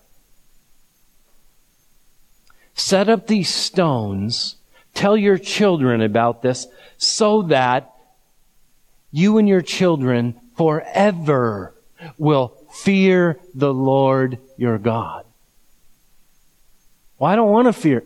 Set 2.73 3.09
up 3.09 3.27
these 3.27 3.49
stones 3.49 4.55
Tell 4.93 5.15
your 5.15 5.37
children 5.37 6.01
about 6.01 6.41
this 6.41 6.67
so 6.97 7.43
that 7.43 7.93
you 9.11 9.37
and 9.37 9.47
your 9.47 9.61
children 9.61 10.39
forever 10.57 11.73
will 12.17 12.57
fear 12.71 13.39
the 13.53 13.73
Lord 13.73 14.37
your 14.57 14.77
God. 14.77 15.25
Well, 17.17 17.31
I 17.31 17.35
don't 17.35 17.51
want 17.51 17.67
to 17.67 17.73
fear 17.73 18.03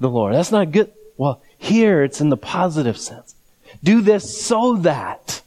the 0.00 0.10
Lord. 0.10 0.34
That's 0.34 0.52
not 0.52 0.72
good. 0.72 0.92
Well, 1.16 1.42
here 1.56 2.02
it's 2.02 2.20
in 2.20 2.28
the 2.28 2.36
positive 2.36 2.98
sense. 2.98 3.34
Do 3.82 4.00
this 4.00 4.44
so 4.44 4.76
that 4.78 5.42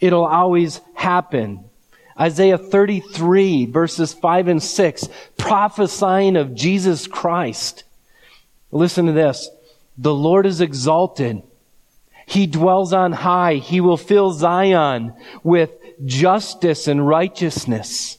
it'll 0.00 0.26
always 0.26 0.80
happen. 0.94 1.64
Isaiah 2.20 2.58
33 2.58 3.66
verses 3.66 4.12
5 4.12 4.48
and 4.48 4.62
6, 4.62 5.08
prophesying 5.38 6.36
of 6.36 6.54
Jesus 6.54 7.06
Christ. 7.06 7.84
Listen 8.70 9.06
to 9.06 9.12
this. 9.12 9.48
The 9.96 10.14
Lord 10.14 10.46
is 10.46 10.60
exalted. 10.60 11.42
He 12.26 12.46
dwells 12.46 12.92
on 12.92 13.12
high. 13.12 13.54
He 13.54 13.80
will 13.80 13.96
fill 13.96 14.32
Zion 14.32 15.14
with 15.42 15.70
justice 16.04 16.86
and 16.86 17.06
righteousness. 17.06 18.18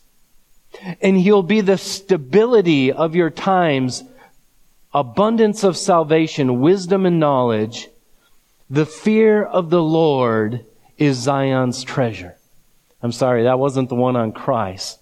And 1.01 1.17
he'll 1.17 1.43
be 1.43 1.61
the 1.61 1.77
stability 1.77 2.91
of 2.91 3.15
your 3.15 3.29
times, 3.29 4.03
abundance 4.93 5.63
of 5.63 5.77
salvation, 5.77 6.59
wisdom 6.59 7.05
and 7.05 7.19
knowledge. 7.19 7.87
The 8.69 8.85
fear 8.85 9.43
of 9.43 9.69
the 9.69 9.83
Lord 9.83 10.65
is 10.97 11.17
Zion's 11.17 11.83
treasure. 11.83 12.35
I'm 13.03 13.11
sorry, 13.11 13.43
that 13.43 13.59
wasn't 13.59 13.89
the 13.89 13.95
one 13.95 14.15
on 14.15 14.31
Christ. 14.31 14.99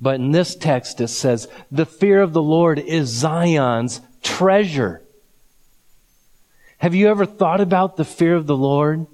But 0.00 0.16
in 0.16 0.32
this 0.32 0.56
text 0.56 1.00
it 1.00 1.08
says, 1.08 1.48
the 1.70 1.86
fear 1.86 2.20
of 2.22 2.32
the 2.32 2.42
Lord 2.42 2.78
is 2.78 3.08
Zion's 3.08 4.00
treasure. 4.22 5.02
Have 6.78 6.94
you 6.94 7.08
ever 7.08 7.26
thought 7.26 7.60
about 7.60 7.96
the 7.96 8.04
fear 8.04 8.34
of 8.34 8.46
the 8.46 8.56
Lord 8.56 9.06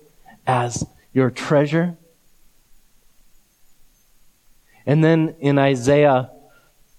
as 0.47 0.87
your 1.13 1.31
treasure? 1.31 1.97
And 4.87 5.05
then 5.05 5.35
in 5.41 5.59
Isaiah 5.59 6.31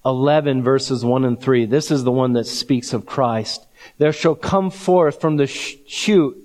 11 0.04 0.62
verses 0.62 1.04
1 1.04 1.24
and 1.24 1.40
3, 1.40 1.66
this 1.66 1.90
is 1.90 2.04
the 2.04 2.12
one 2.12 2.34
that 2.34 2.46
speaks 2.46 2.92
of 2.92 3.04
Christ. 3.04 3.66
There 3.98 4.12
shall 4.12 4.36
come 4.36 4.70
forth 4.70 5.20
from 5.20 5.36
the 5.36 5.48
shoot, 5.48 6.38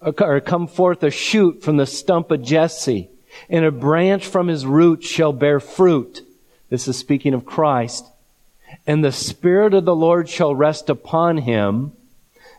or 0.00 0.40
come 0.40 0.66
forth 0.66 1.02
a 1.04 1.10
shoot 1.10 1.62
from 1.62 1.76
the 1.76 1.86
stump 1.86 2.32
of 2.32 2.42
Jesse, 2.42 3.10
and 3.48 3.64
a 3.64 3.70
branch 3.70 4.26
from 4.26 4.48
his 4.48 4.66
root 4.66 5.02
shall 5.02 5.32
bear 5.32 5.60
fruit. 5.60 6.22
This 6.68 6.88
is 6.88 6.96
speaking 6.96 7.34
of 7.34 7.46
Christ. 7.46 8.04
And 8.86 9.02
the 9.02 9.12
Spirit 9.12 9.74
of 9.74 9.84
the 9.84 9.96
Lord 9.96 10.28
shall 10.28 10.54
rest 10.54 10.90
upon 10.90 11.38
him, 11.38 11.92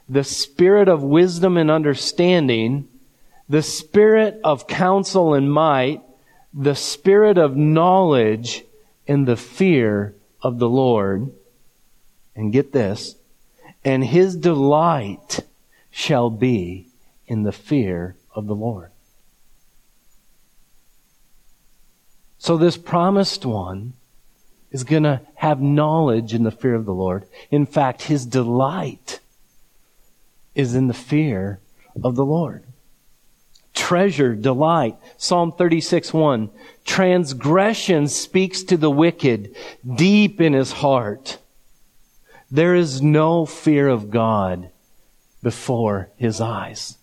the 0.08 0.24
Spirit 0.24 0.88
of 0.88 1.04
wisdom 1.04 1.58
and 1.58 1.70
understanding, 1.70 2.88
the 3.48 3.62
Spirit 3.62 4.40
of 4.44 4.68
counsel 4.68 5.34
and 5.34 5.52
might, 5.52 6.02
the 6.54 6.76
Spirit 6.76 7.38
of 7.38 7.56
knowledge 7.56 8.64
and 9.08 9.28
the 9.28 9.38
fear 9.38 10.16
of 10.42 10.60
the 10.60 10.70
Lord. 10.70 11.32
And 12.36 12.54
get 12.54 12.72
this, 12.72 13.16
and 13.84 14.04
his 14.04 14.36
delight 14.36 15.42
shall 15.92 16.30
be 16.30 16.88
in 17.28 17.44
the 17.44 17.52
fear 17.52 18.16
of 18.34 18.48
the 18.48 18.56
Lord. 18.56 18.92
So 22.40 22.58
this 22.58 22.78
promised 22.78 23.46
one 23.46 23.94
is 24.72 24.84
going 24.84 25.04
to 25.04 25.22
have 25.36 25.62
knowledge 25.62 26.34
in 26.34 26.44
the 26.44 26.52
fear 26.52 26.74
of 26.74 26.86
the 26.86 26.94
Lord. 26.94 27.26
In 27.52 27.66
fact, 27.66 28.04
his 28.04 28.26
delight 28.26 29.20
is 30.56 30.74
in 30.74 30.88
the 30.88 30.94
fear 30.94 31.60
of 32.02 32.16
the 32.16 32.26
Lord. 32.26 32.64
Treasure, 33.74 34.36
delight. 34.36 34.96
Psalm 35.18 35.52
36, 35.52 36.14
1. 36.14 36.50
Transgression 36.86 38.08
speaks 38.08 38.64
to 38.64 38.78
the 38.78 38.90
wicked 38.90 39.56
deep 39.96 40.40
in 40.40 40.54
his 40.54 40.72
heart. 40.72 41.40
There 42.50 42.74
is 42.74 43.02
no 43.02 43.46
fear 43.46 43.90
of 43.90 44.10
God 44.10 44.70
before 45.44 46.10
his 46.16 46.40
eyes. 46.40 46.99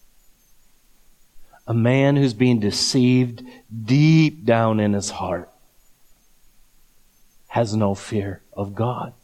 A 1.66 1.74
man 1.74 2.16
who's 2.16 2.34
being 2.34 2.60
deceived 2.60 3.42
deep 3.84 4.44
down 4.44 4.78
in 4.78 4.92
his 4.92 5.10
heart 5.10 5.50
has 7.48 7.74
no 7.74 7.94
fear 7.94 8.42
of 8.52 8.74
God, 8.74 9.14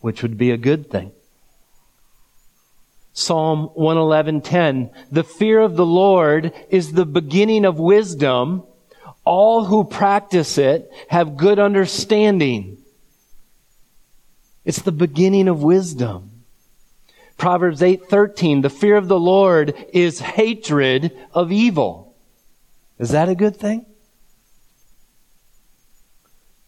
which 0.00 0.22
would 0.22 0.36
be 0.36 0.50
a 0.50 0.56
good 0.56 0.90
thing. 0.90 1.12
Psalm 3.12 3.70
111:10 3.76 4.90
The 5.10 5.24
fear 5.24 5.60
of 5.60 5.76
the 5.76 5.86
Lord 5.86 6.52
is 6.68 6.92
the 6.92 7.06
beginning 7.06 7.64
of 7.64 7.78
wisdom. 7.78 8.62
All 9.24 9.64
who 9.64 9.84
practice 9.84 10.56
it 10.56 10.90
have 11.08 11.36
good 11.36 11.58
understanding. 11.58 12.78
It's 14.64 14.82
the 14.82 14.92
beginning 14.92 15.48
of 15.48 15.62
wisdom. 15.62 16.37
Proverbs 17.38 17.80
8:13 17.80 18.62
The 18.62 18.68
fear 18.68 18.96
of 18.96 19.08
the 19.08 19.18
Lord 19.18 19.72
is 19.94 20.20
hatred 20.20 21.16
of 21.32 21.50
evil. 21.50 22.14
Is 22.98 23.10
that 23.10 23.28
a 23.28 23.34
good 23.34 23.56
thing? 23.56 23.86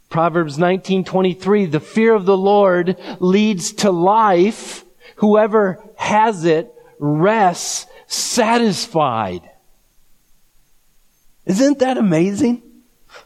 Proverbs 0.08 0.58
19:23 0.58 1.66
The 1.66 1.80
fear 1.80 2.14
of 2.14 2.24
the 2.24 2.38
Lord 2.38 2.96
leads 3.18 3.72
to 3.74 3.90
life. 3.90 4.84
Whoever 5.16 5.82
has 5.96 6.44
it 6.44 6.72
rests 6.98 7.86
satisfied. 8.06 9.42
Isn't 11.46 11.80
that 11.80 11.98
amazing? 11.98 12.62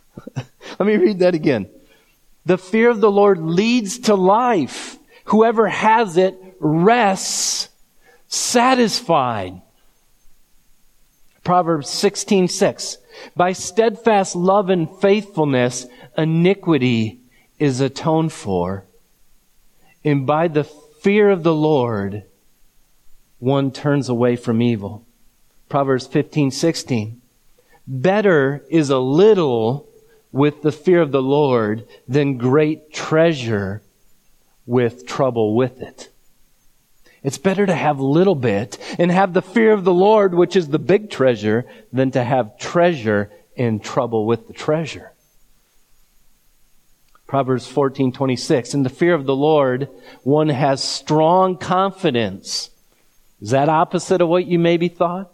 Let 0.37 0.87
me 0.87 0.97
read 0.97 1.19
that 1.19 1.35
again. 1.35 1.69
The 2.47 2.59
fear 2.59 2.91
of 2.91 3.01
the 3.01 3.11
Lord 3.11 3.39
leads 3.39 3.99
to 4.01 4.15
life. 4.15 4.99
Whoever 5.27 5.69
has 5.69 6.17
it 6.17 6.39
rests 6.64 7.68
satisfied. 8.26 9.61
Proverbs 11.44 11.88
16:6 11.90 12.50
6, 12.50 12.99
By 13.37 13.52
steadfast 13.52 14.35
love 14.35 14.71
and 14.71 14.88
faithfulness 14.99 15.87
iniquity 16.16 17.21
is 17.59 17.80
atoned 17.80 18.33
for, 18.33 18.87
and 20.02 20.26
by 20.26 20.49
the 20.49 20.64
fear 20.64 21.30
of 21.30 21.42
the 21.42 21.54
Lord 21.54 22.25
one 23.38 23.71
turns 23.71 24.09
away 24.09 24.35
from 24.37 24.62
evil. 24.62 25.04
Proverbs 25.68 26.09
15:16 26.09 27.21
Better 27.87 28.64
is 28.71 28.88
a 28.88 28.99
little 28.99 29.87
with 30.33 30.62
the 30.62 30.73
fear 30.73 31.02
of 31.02 31.12
the 31.12 31.23
Lord 31.23 31.87
than 32.09 32.38
great 32.38 32.90
treasure 32.90 33.83
with 34.64 35.06
trouble 35.06 35.54
with 35.54 35.83
it. 35.83 36.09
It's 37.25 37.38
better 37.38 37.64
to 37.64 37.75
have 37.75 37.99
little 38.00 38.35
bit 38.35 38.78
and 38.99 39.11
have 39.11 39.33
the 39.33 39.43
fear 39.43 39.73
of 39.73 39.83
the 39.83 39.95
Lord, 39.95 40.35
which 40.35 40.54
is 40.54 40.69
the 40.69 40.78
big 40.78 41.11
treasure, 41.11 41.64
than 41.90 42.11
to 42.11 42.23
have 42.23 42.59
treasure 42.59 43.33
in 43.57 43.81
trouble 43.81 44.26
with 44.26 44.47
the 44.47 44.52
treasure. 44.52 45.12
Proverbs 47.26 47.66
14:26 47.66 48.75
In 48.75 48.83
the 48.83 48.90
fear 48.90 49.14
of 49.14 49.25
the 49.25 49.35
Lord 49.35 49.88
one 50.23 50.50
has 50.50 50.85
strong 50.85 51.57
confidence. 51.57 52.71
Is 53.40 53.50
that 53.50 53.69
opposite 53.69 54.21
of 54.21 54.28
what 54.28 54.47
you 54.47 54.59
maybe 54.59 54.88
thought? 54.88 55.33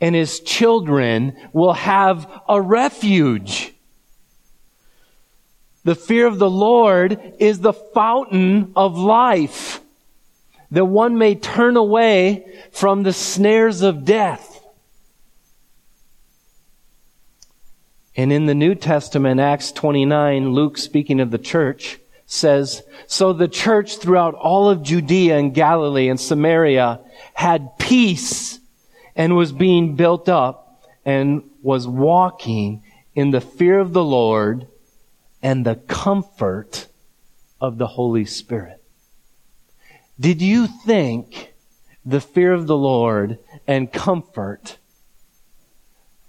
And 0.00 0.14
his 0.14 0.40
children 0.40 1.36
will 1.52 1.74
have 1.74 2.30
a 2.48 2.62
refuge. 2.62 3.74
The 5.84 5.94
fear 5.94 6.26
of 6.26 6.38
the 6.38 6.50
Lord 6.50 7.34
is 7.38 7.60
the 7.60 7.72
fountain 7.72 8.72
of 8.76 8.96
life, 8.96 9.80
that 10.70 10.84
one 10.84 11.18
may 11.18 11.34
turn 11.34 11.76
away 11.76 12.60
from 12.72 13.02
the 13.02 13.12
snares 13.12 13.82
of 13.82 14.04
death. 14.04 14.46
And 18.16 18.32
in 18.32 18.46
the 18.46 18.54
New 18.54 18.74
Testament, 18.74 19.40
Acts 19.40 19.72
29, 19.72 20.52
Luke 20.52 20.76
speaking 20.78 21.20
of 21.20 21.30
the 21.30 21.38
church, 21.38 21.98
says, 22.26 22.82
So 23.06 23.32
the 23.32 23.48
church 23.48 23.98
throughout 23.98 24.34
all 24.34 24.68
of 24.68 24.82
Judea 24.82 25.38
and 25.38 25.54
Galilee 25.54 26.08
and 26.08 26.20
Samaria 26.20 27.00
had 27.34 27.78
peace 27.78 28.60
and 29.16 29.36
was 29.36 29.52
being 29.52 29.96
built 29.96 30.28
up 30.28 30.84
and 31.04 31.42
was 31.62 31.88
walking 31.88 32.82
in 33.14 33.30
the 33.30 33.40
fear 33.40 33.80
of 33.80 33.92
the 33.92 34.04
Lord 34.04 34.68
and 35.42 35.64
the 35.64 35.74
comfort 35.74 36.86
of 37.60 37.78
the 37.78 37.86
Holy 37.86 38.24
Spirit. 38.24 38.79
Did 40.20 40.42
you 40.42 40.66
think 40.66 41.54
the 42.04 42.20
fear 42.20 42.52
of 42.52 42.66
the 42.66 42.76
Lord 42.76 43.38
and 43.66 43.90
comfort 43.90 44.76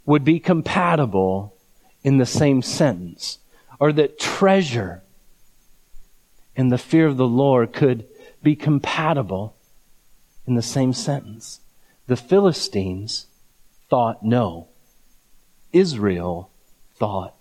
would 0.06 0.24
be 0.24 0.40
compatible 0.40 1.58
in 2.02 2.18
the 2.18 2.26
same 2.26 2.62
sentence, 2.62 3.40
or 3.80 3.92
that 3.92 4.18
treasure 4.18 5.04
and 6.56 6.72
the 6.72 6.78
fear 6.78 7.06
of 7.06 7.18
the 7.18 7.28
Lord 7.28 7.74
could 7.74 8.08
be 8.42 8.56
compatible 8.56 9.56
in 10.48 10.56
the 10.56 10.62
same 10.62 10.94
sentence. 10.94 11.60
The 12.08 12.16
Philistines 12.16 13.28
thought 13.90 14.24
no. 14.24 14.70
Israel 15.74 16.50
thought 16.96 17.36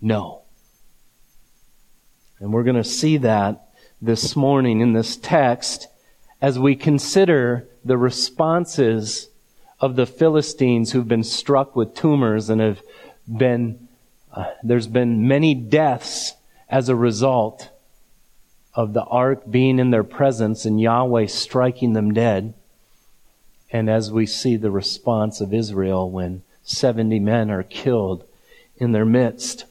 no. 0.00 0.42
And 2.38 2.52
we're 2.52 2.64
going 2.64 2.76
to 2.76 2.84
see 2.84 3.18
that 3.18 3.69
this 4.00 4.34
morning 4.34 4.80
in 4.80 4.92
this 4.92 5.16
text 5.16 5.88
as 6.40 6.58
we 6.58 6.74
consider 6.74 7.68
the 7.84 7.98
responses 7.98 9.28
of 9.78 9.96
the 9.96 10.06
Philistines 10.06 10.92
who've 10.92 11.08
been 11.08 11.24
struck 11.24 11.76
with 11.76 11.94
tumors 11.94 12.48
and 12.48 12.60
have 12.60 12.80
been, 13.26 13.88
uh, 14.32 14.44
there's 14.62 14.86
been 14.86 15.28
many 15.28 15.54
deaths 15.54 16.34
as 16.68 16.88
a 16.88 16.96
result 16.96 17.70
of 18.74 18.92
the 18.92 19.02
ark 19.04 19.50
being 19.50 19.78
in 19.78 19.90
their 19.90 20.04
presence 20.04 20.64
and 20.64 20.80
Yahweh 20.80 21.26
striking 21.26 21.92
them 21.92 22.14
dead. 22.14 22.54
And 23.70 23.90
as 23.90 24.10
we 24.10 24.26
see 24.26 24.56
the 24.56 24.70
response 24.70 25.40
of 25.40 25.52
Israel 25.52 26.10
when 26.10 26.42
70 26.62 27.18
men 27.20 27.50
are 27.50 27.62
killed 27.62 28.24
in 28.76 28.92
their 28.92 29.04
midst. 29.04 29.64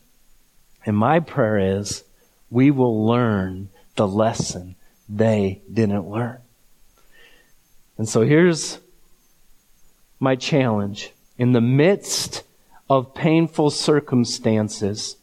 And 0.86 0.96
my 0.96 1.20
prayer 1.20 1.80
is 1.80 2.04
we 2.50 2.72
will 2.72 3.06
learn 3.06 3.70
the 4.00 4.08
lesson 4.08 4.78
they 5.10 5.62
didn't 5.72 6.10
learn. 6.10 6.38
And 7.98 8.08
so 8.08 8.22
here's 8.22 8.80
my 10.22 10.38
challenge. 10.38 11.12
In 11.38 11.52
the 11.52 11.60
midst 11.60 12.44
of 12.90 13.14
painful 13.14 13.70
circumstances, 13.70 15.18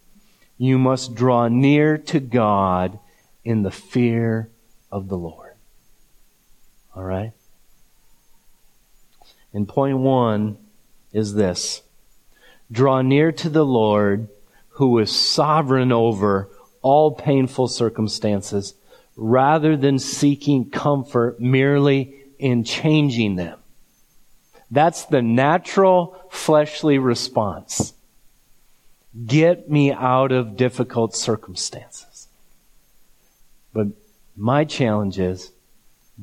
you 0.59 0.77
must 0.77 1.15
draw 1.15 1.49
near 1.49 1.97
to 1.97 2.21
God 2.21 2.99
in 3.47 3.63
the 3.63 3.71
fear 3.71 4.51
of 4.93 5.09
the 5.09 5.17
Lord. 5.17 5.55
All 6.95 7.03
right? 7.03 7.33
And 9.55 9.67
point 9.67 9.97
one 9.97 10.59
is 11.15 11.33
this 11.33 11.81
draw 12.71 13.01
near 13.01 13.33
to 13.33 13.49
the 13.49 13.65
Lord 13.65 14.29
who 14.69 14.99
is 14.99 15.11
sovereign 15.11 15.93
over 15.93 16.51
all 16.87 17.11
painful 17.11 17.67
circumstances 17.67 18.73
rather 19.17 19.77
than 19.77 19.99
seeking 19.99 20.71
comfort 20.71 21.41
merely 21.41 22.15
in 22.39 22.63
changing 22.63 23.35
them. 23.35 23.59
That's 24.71 25.05
the 25.07 25.21
natural 25.21 26.17
fleshly 26.31 26.99
response. 26.99 27.93
Get 29.27 29.69
me 29.69 29.91
out 29.91 30.31
of 30.31 30.57
difficult 30.57 31.17
circumstances. 31.17 32.29
But 33.73 33.89
my 34.37 34.65
challenge 34.65 35.19
is 35.19 35.51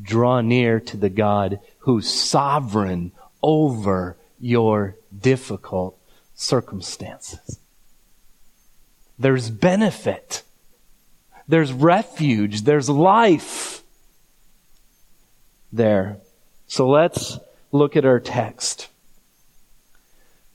draw 0.01 0.39
near 0.39 0.79
to 0.79 0.95
the 0.95 1.09
God 1.09 1.59
who's 1.79 2.09
sovereign 2.09 3.11
over 3.41 4.15
your 4.39 4.95
difficult 5.19 5.99
circumstances. 6.35 7.59
There's 9.19 9.49
benefit. 9.49 10.43
There's 11.47 11.73
refuge. 11.73 12.61
There's 12.63 12.89
life 12.89 13.83
there. 15.71 16.17
So 16.67 16.89
let's 16.89 17.39
look 17.71 17.95
at 17.97 18.05
our 18.05 18.19
text. 18.19 18.87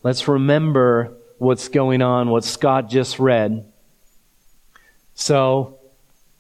Let's 0.02 0.28
remember 0.28 1.12
what's 1.38 1.68
going 1.68 2.02
on, 2.02 2.30
what 2.30 2.44
Scott 2.44 2.88
just 2.88 3.18
read. 3.18 3.70
So, 5.14 5.78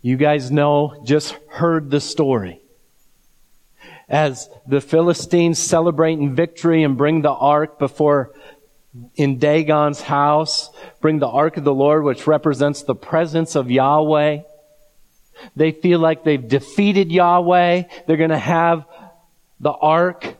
you 0.00 0.16
guys 0.16 0.50
know, 0.50 1.02
just 1.04 1.36
heard 1.48 1.90
the 1.90 2.00
story. 2.00 2.60
As 4.08 4.48
the 4.66 4.80
Philistines 4.80 5.58
celebrate 5.58 6.18
in 6.18 6.34
victory 6.34 6.82
and 6.82 6.96
bring 6.96 7.22
the 7.22 7.32
ark 7.32 7.78
before 7.78 8.32
in 9.16 9.38
Dagon's 9.38 10.00
house, 10.00 10.70
bring 11.00 11.18
the 11.18 11.28
ark 11.28 11.56
of 11.56 11.64
the 11.64 11.74
Lord, 11.74 12.04
which 12.04 12.26
represents 12.26 12.82
the 12.82 12.94
presence 12.94 13.54
of 13.54 13.70
Yahweh. 13.70 14.42
They 15.54 15.72
feel 15.72 15.98
like 15.98 16.24
they've 16.24 16.48
defeated 16.48 17.12
Yahweh. 17.12 17.82
They're 18.06 18.16
going 18.16 18.30
to 18.30 18.38
have 18.38 18.84
the 19.60 19.72
ark 19.72 20.36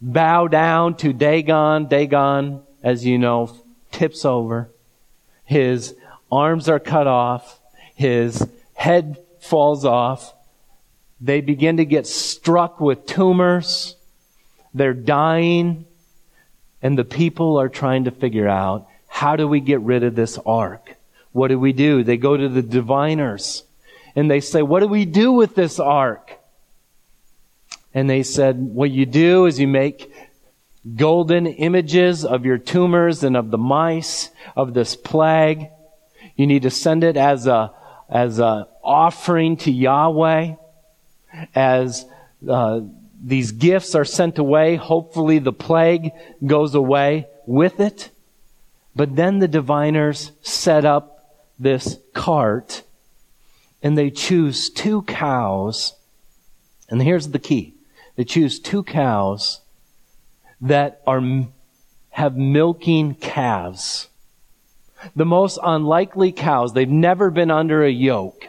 bow 0.00 0.48
down 0.48 0.96
to 0.98 1.12
Dagon. 1.12 1.86
Dagon, 1.86 2.62
as 2.82 3.04
you 3.04 3.18
know, 3.18 3.54
tips 3.92 4.24
over. 4.24 4.70
His 5.44 5.94
arms 6.32 6.68
are 6.68 6.80
cut 6.80 7.06
off. 7.06 7.60
His 7.94 8.46
head 8.74 9.18
falls 9.40 9.84
off. 9.84 10.34
They 11.20 11.40
begin 11.40 11.76
to 11.76 11.84
get 11.84 12.06
struck 12.06 12.80
with 12.80 13.06
tumors. 13.06 13.96
They're 14.72 14.94
dying. 14.94 15.86
And 16.84 16.98
the 16.98 17.04
people 17.04 17.58
are 17.58 17.70
trying 17.70 18.04
to 18.04 18.10
figure 18.10 18.46
out 18.46 18.86
how 19.08 19.36
do 19.36 19.48
we 19.48 19.60
get 19.60 19.80
rid 19.80 20.04
of 20.04 20.14
this 20.14 20.38
ark? 20.44 20.96
What 21.32 21.48
do 21.48 21.58
we 21.58 21.72
do? 21.72 22.04
They 22.04 22.18
go 22.18 22.36
to 22.36 22.48
the 22.48 22.62
diviners 22.62 23.64
and 24.14 24.30
they 24.30 24.40
say, 24.40 24.60
what 24.60 24.80
do 24.80 24.86
we 24.86 25.06
do 25.06 25.32
with 25.32 25.54
this 25.54 25.80
ark? 25.80 26.38
And 27.94 28.10
they 28.10 28.22
said, 28.22 28.58
what 28.58 28.90
you 28.90 29.06
do 29.06 29.46
is 29.46 29.58
you 29.58 29.66
make 29.66 30.12
golden 30.94 31.46
images 31.46 32.22
of 32.22 32.44
your 32.44 32.58
tumors 32.58 33.24
and 33.24 33.34
of 33.34 33.50
the 33.50 33.58
mice 33.58 34.30
of 34.54 34.74
this 34.74 34.94
plague. 34.94 35.68
You 36.36 36.46
need 36.46 36.62
to 36.64 36.70
send 36.70 37.02
it 37.02 37.16
as 37.16 37.46
a, 37.46 37.72
as 38.10 38.40
a 38.40 38.68
offering 38.82 39.56
to 39.58 39.72
Yahweh. 39.72 40.56
As, 41.54 42.04
uh, 42.46 42.80
these 43.24 43.52
gifts 43.52 43.94
are 43.94 44.04
sent 44.04 44.38
away, 44.38 44.76
hopefully 44.76 45.38
the 45.38 45.52
plague 45.52 46.12
goes 46.44 46.74
away 46.74 47.26
with 47.46 47.80
it. 47.80 48.10
But 48.94 49.16
then 49.16 49.38
the 49.38 49.48
diviners 49.48 50.32
set 50.42 50.84
up 50.84 51.40
this 51.58 51.98
cart 52.12 52.82
and 53.82 53.96
they 53.96 54.10
choose 54.10 54.68
two 54.68 55.02
cows. 55.02 55.94
And 56.90 57.02
here's 57.02 57.28
the 57.28 57.38
key. 57.38 57.74
They 58.16 58.24
choose 58.24 58.60
two 58.60 58.82
cows 58.82 59.62
that 60.60 61.00
are, 61.06 61.22
have 62.10 62.36
milking 62.36 63.14
calves. 63.14 64.08
The 65.16 65.24
most 65.24 65.58
unlikely 65.62 66.32
cows. 66.32 66.74
They've 66.74 66.88
never 66.88 67.30
been 67.30 67.50
under 67.50 67.82
a 67.82 67.90
yoke. 67.90 68.48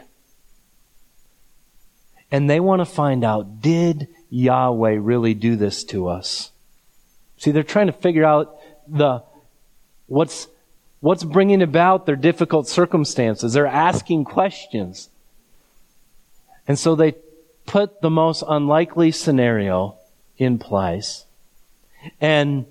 And 2.30 2.48
they 2.48 2.60
want 2.60 2.80
to 2.80 2.86
find 2.86 3.24
out, 3.24 3.62
did 3.62 4.08
Yahweh 4.30 4.98
really 5.00 5.34
do 5.34 5.56
this 5.56 5.84
to 5.84 6.08
us? 6.08 6.50
See, 7.38 7.50
they're 7.50 7.62
trying 7.62 7.86
to 7.86 7.92
figure 7.92 8.24
out 8.24 8.58
the, 8.88 9.22
what's, 10.06 10.48
what's 11.00 11.24
bringing 11.24 11.62
about 11.62 12.06
their 12.06 12.16
difficult 12.16 12.68
circumstances. 12.68 13.52
They're 13.52 13.66
asking 13.66 14.24
questions. 14.24 15.08
And 16.66 16.78
so 16.78 16.94
they 16.94 17.14
put 17.66 18.00
the 18.00 18.10
most 18.10 18.42
unlikely 18.46 19.10
scenario 19.12 19.96
in 20.38 20.58
place 20.58 21.24
and 22.20 22.66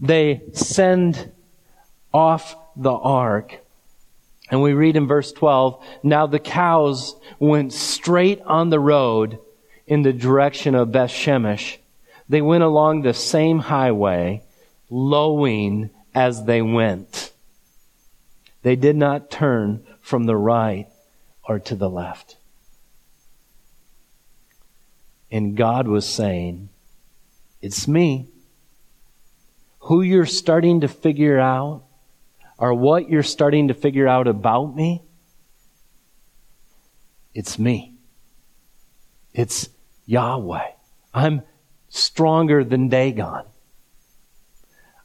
they 0.00 0.42
send 0.52 1.30
off 2.12 2.56
the 2.76 2.92
ark. 2.92 3.58
And 4.50 4.62
we 4.62 4.74
read 4.74 4.96
in 4.96 5.06
verse 5.06 5.32
12, 5.32 5.82
now 6.02 6.26
the 6.26 6.38
cows 6.38 7.16
went 7.38 7.72
straight 7.72 8.40
on 8.42 8.70
the 8.70 8.80
road 8.80 9.38
in 9.92 10.00
the 10.00 10.12
direction 10.14 10.74
of 10.74 10.90
Beth 10.90 11.10
Shemesh. 11.10 11.76
They 12.26 12.40
went 12.40 12.64
along 12.64 13.02
the 13.02 13.12
same 13.12 13.58
highway, 13.58 14.42
lowing 14.88 15.90
as 16.14 16.46
they 16.46 16.62
went. 16.62 17.30
They 18.62 18.74
did 18.74 18.96
not 18.96 19.30
turn 19.30 19.84
from 20.00 20.24
the 20.24 20.34
right 20.34 20.86
or 21.46 21.58
to 21.58 21.74
the 21.74 21.90
left. 21.90 22.38
And 25.30 25.58
God 25.58 25.86
was 25.86 26.08
saying, 26.08 26.70
It's 27.60 27.86
me. 27.86 28.30
Who 29.80 30.00
you're 30.00 30.24
starting 30.24 30.80
to 30.80 30.88
figure 30.88 31.38
out, 31.38 31.82
or 32.56 32.72
what 32.72 33.10
you're 33.10 33.22
starting 33.22 33.68
to 33.68 33.74
figure 33.74 34.08
out 34.08 34.26
about 34.26 34.74
me, 34.74 35.02
it's 37.34 37.58
me. 37.58 37.92
It's 39.34 39.68
Yahweh. 40.06 40.70
I'm 41.14 41.42
stronger 41.88 42.64
than 42.64 42.88
Dagon. 42.88 43.44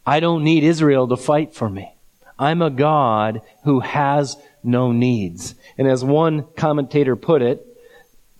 I 0.05 0.19
don't 0.19 0.43
need 0.43 0.63
Israel 0.63 1.07
to 1.09 1.17
fight 1.17 1.53
for 1.53 1.69
me. 1.69 1.95
I'm 2.39 2.61
a 2.61 2.69
God 2.69 3.41
who 3.63 3.81
has 3.81 4.37
no 4.63 4.91
needs. 4.91 5.55
And 5.77 5.87
as 5.87 6.03
one 6.03 6.45
commentator 6.55 7.15
put 7.15 7.41
it, 7.41 7.65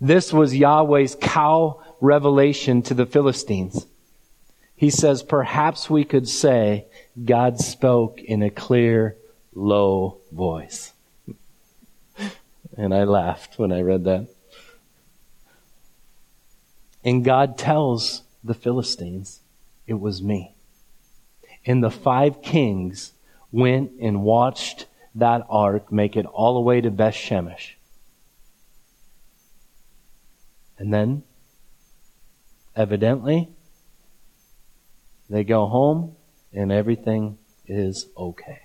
this 0.00 0.32
was 0.32 0.56
Yahweh's 0.56 1.16
cow 1.20 1.82
revelation 2.00 2.82
to 2.82 2.94
the 2.94 3.06
Philistines. 3.06 3.86
He 4.76 4.90
says, 4.90 5.22
perhaps 5.22 5.90
we 5.90 6.04
could 6.04 6.28
say 6.28 6.86
God 7.24 7.58
spoke 7.58 8.20
in 8.20 8.42
a 8.42 8.50
clear, 8.50 9.16
low 9.54 10.18
voice. 10.30 10.92
And 12.76 12.94
I 12.94 13.02
laughed 13.02 13.58
when 13.58 13.72
I 13.72 13.80
read 13.80 14.04
that. 14.04 14.28
And 17.04 17.24
God 17.24 17.56
tells 17.56 18.22
the 18.44 18.54
Philistines, 18.54 19.40
it 19.86 19.94
was 19.94 20.22
me. 20.22 20.54
And 21.64 21.82
the 21.82 21.90
five 21.90 22.42
kings 22.42 23.12
went 23.50 23.92
and 24.00 24.22
watched 24.22 24.86
that 25.14 25.44
ark 25.48 25.90
make 25.90 26.16
it 26.16 26.26
all 26.26 26.54
the 26.54 26.60
way 26.60 26.80
to 26.80 26.90
Beth 26.90 27.14
Shemesh. 27.14 27.72
And 30.78 30.92
then, 30.94 31.24
evidently, 32.76 33.48
they 35.28 35.44
go 35.44 35.66
home 35.66 36.14
and 36.52 36.70
everything 36.70 37.38
is 37.66 38.06
okay. 38.16 38.60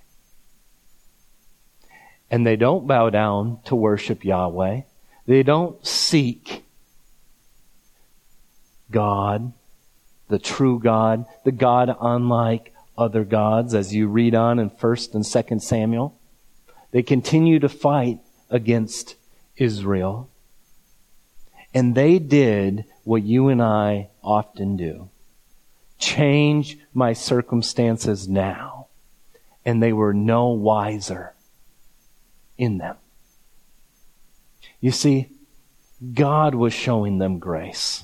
and 2.34 2.48
they 2.48 2.56
don't 2.56 2.88
bow 2.88 3.12
down 3.12 3.60
to 3.63 3.76
worship 3.76 4.26
Yahweh. 4.26 4.82
They 5.28 5.43
don't 5.43 5.86
seek 5.86 6.53
God, 8.94 9.52
the 10.30 10.40
true 10.40 10.80
God, 10.80 11.26
the 11.44 11.52
God 11.52 11.94
unlike 12.00 12.74
other 12.98 13.26
gods, 13.26 13.74
as 13.74 13.94
you 13.94 14.08
read 14.08 14.34
on 14.36 14.60
in 14.60 14.70
1st 14.70 15.16
and 15.16 15.26
2nd 15.26 15.62
Samuel. 15.62 16.18
They 16.92 17.04
continue 17.04 17.60
to 17.60 17.68
fight 17.68 18.20
against 18.50 19.16
Israel. 19.58 20.30
And 21.74 21.96
they 21.96 22.20
did 22.20 22.86
what 23.04 23.24
you 23.24 23.50
and 23.50 23.62
I 23.62 24.10
often 24.24 24.78
do. 24.78 25.10
Change 25.98 26.78
my 26.94 27.14
circumstances 27.14 28.28
now. 28.28 28.88
And 29.66 29.82
they 29.82 29.92
were 29.94 30.14
no 30.14 30.50
wiser 30.50 31.34
in 32.58 32.78
them. 32.78 32.98
You 34.80 34.92
see, 34.92 35.30
God 36.14 36.54
was 36.54 36.74
showing 36.74 37.18
them 37.18 37.40
grace 37.40 38.04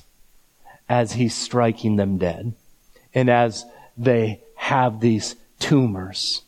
as 0.90 1.12
He's 1.12 1.34
striking 1.34 1.94
them 1.94 2.18
dead 2.18 2.52
and 3.14 3.30
as 3.30 3.64
they 3.96 4.42
have 4.56 5.00
these 5.00 5.36
tumors. 5.60 6.42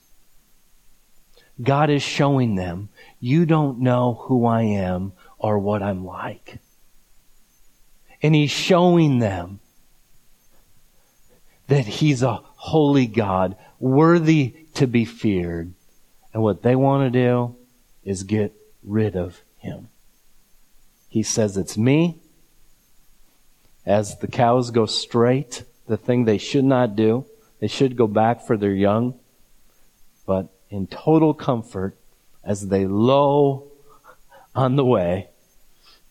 God 1.62 1.90
is 1.90 2.02
showing 2.02 2.56
them, 2.56 2.88
you 3.20 3.46
don't 3.46 3.78
know 3.78 4.14
who 4.22 4.44
I 4.44 4.62
am 4.62 5.12
or 5.38 5.60
what 5.60 5.80
I'm 5.80 6.04
like. 6.04 6.58
And 8.20 8.34
He's 8.34 8.50
showing 8.50 9.20
them 9.20 9.60
that 11.68 11.86
He's 11.86 12.22
a 12.22 12.40
holy 12.56 13.06
God, 13.06 13.56
worthy 13.78 14.54
to 14.74 14.88
be 14.88 15.04
feared. 15.04 15.72
And 16.34 16.42
what 16.42 16.62
they 16.62 16.74
want 16.74 17.12
to 17.12 17.18
do 17.18 17.56
is 18.04 18.24
get 18.24 18.52
rid 18.82 19.16
of 19.16 19.42
him. 19.58 19.88
He 21.08 21.22
says, 21.22 21.56
It's 21.56 21.76
me. 21.76 22.21
As 23.84 24.18
the 24.18 24.28
cows 24.28 24.70
go 24.70 24.86
straight, 24.86 25.64
the 25.86 25.96
thing 25.96 26.24
they 26.24 26.38
should 26.38 26.64
not 26.64 26.94
do, 26.96 27.26
they 27.60 27.66
should 27.66 27.96
go 27.96 28.06
back 28.06 28.46
for 28.46 28.56
their 28.56 28.74
young. 28.74 29.18
But 30.26 30.48
in 30.70 30.86
total 30.86 31.34
comfort, 31.34 31.96
as 32.44 32.68
they 32.68 32.86
low 32.86 33.68
on 34.54 34.76
the 34.76 34.84
way, 34.84 35.28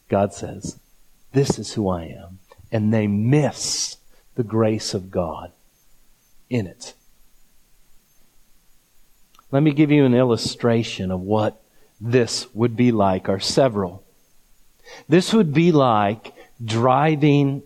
God 0.10 0.34
says, 0.34 0.80
This 1.34 1.58
is 1.58 1.74
who 1.74 1.90
I 1.90 2.04
am. 2.04 2.40
And 2.72 2.94
they 2.94 3.08
miss 3.08 3.98
the 4.36 4.44
grace 4.44 4.94
of 4.94 5.12
God 5.12 5.52
in 6.50 6.68
it. 6.68 6.94
Let 9.52 9.64
me 9.64 9.72
give 9.72 9.92
you 9.92 10.06
an 10.06 10.14
illustration 10.14 11.12
of 11.12 11.20
what 11.20 11.62
this 12.00 12.54
would 12.54 12.76
be 12.76 12.92
like, 12.92 13.28
or 13.28 13.40
several. 13.40 14.04
This 15.08 15.34
would 15.34 15.54
be 15.54 15.72
like 15.72 16.34
driving 16.64 17.64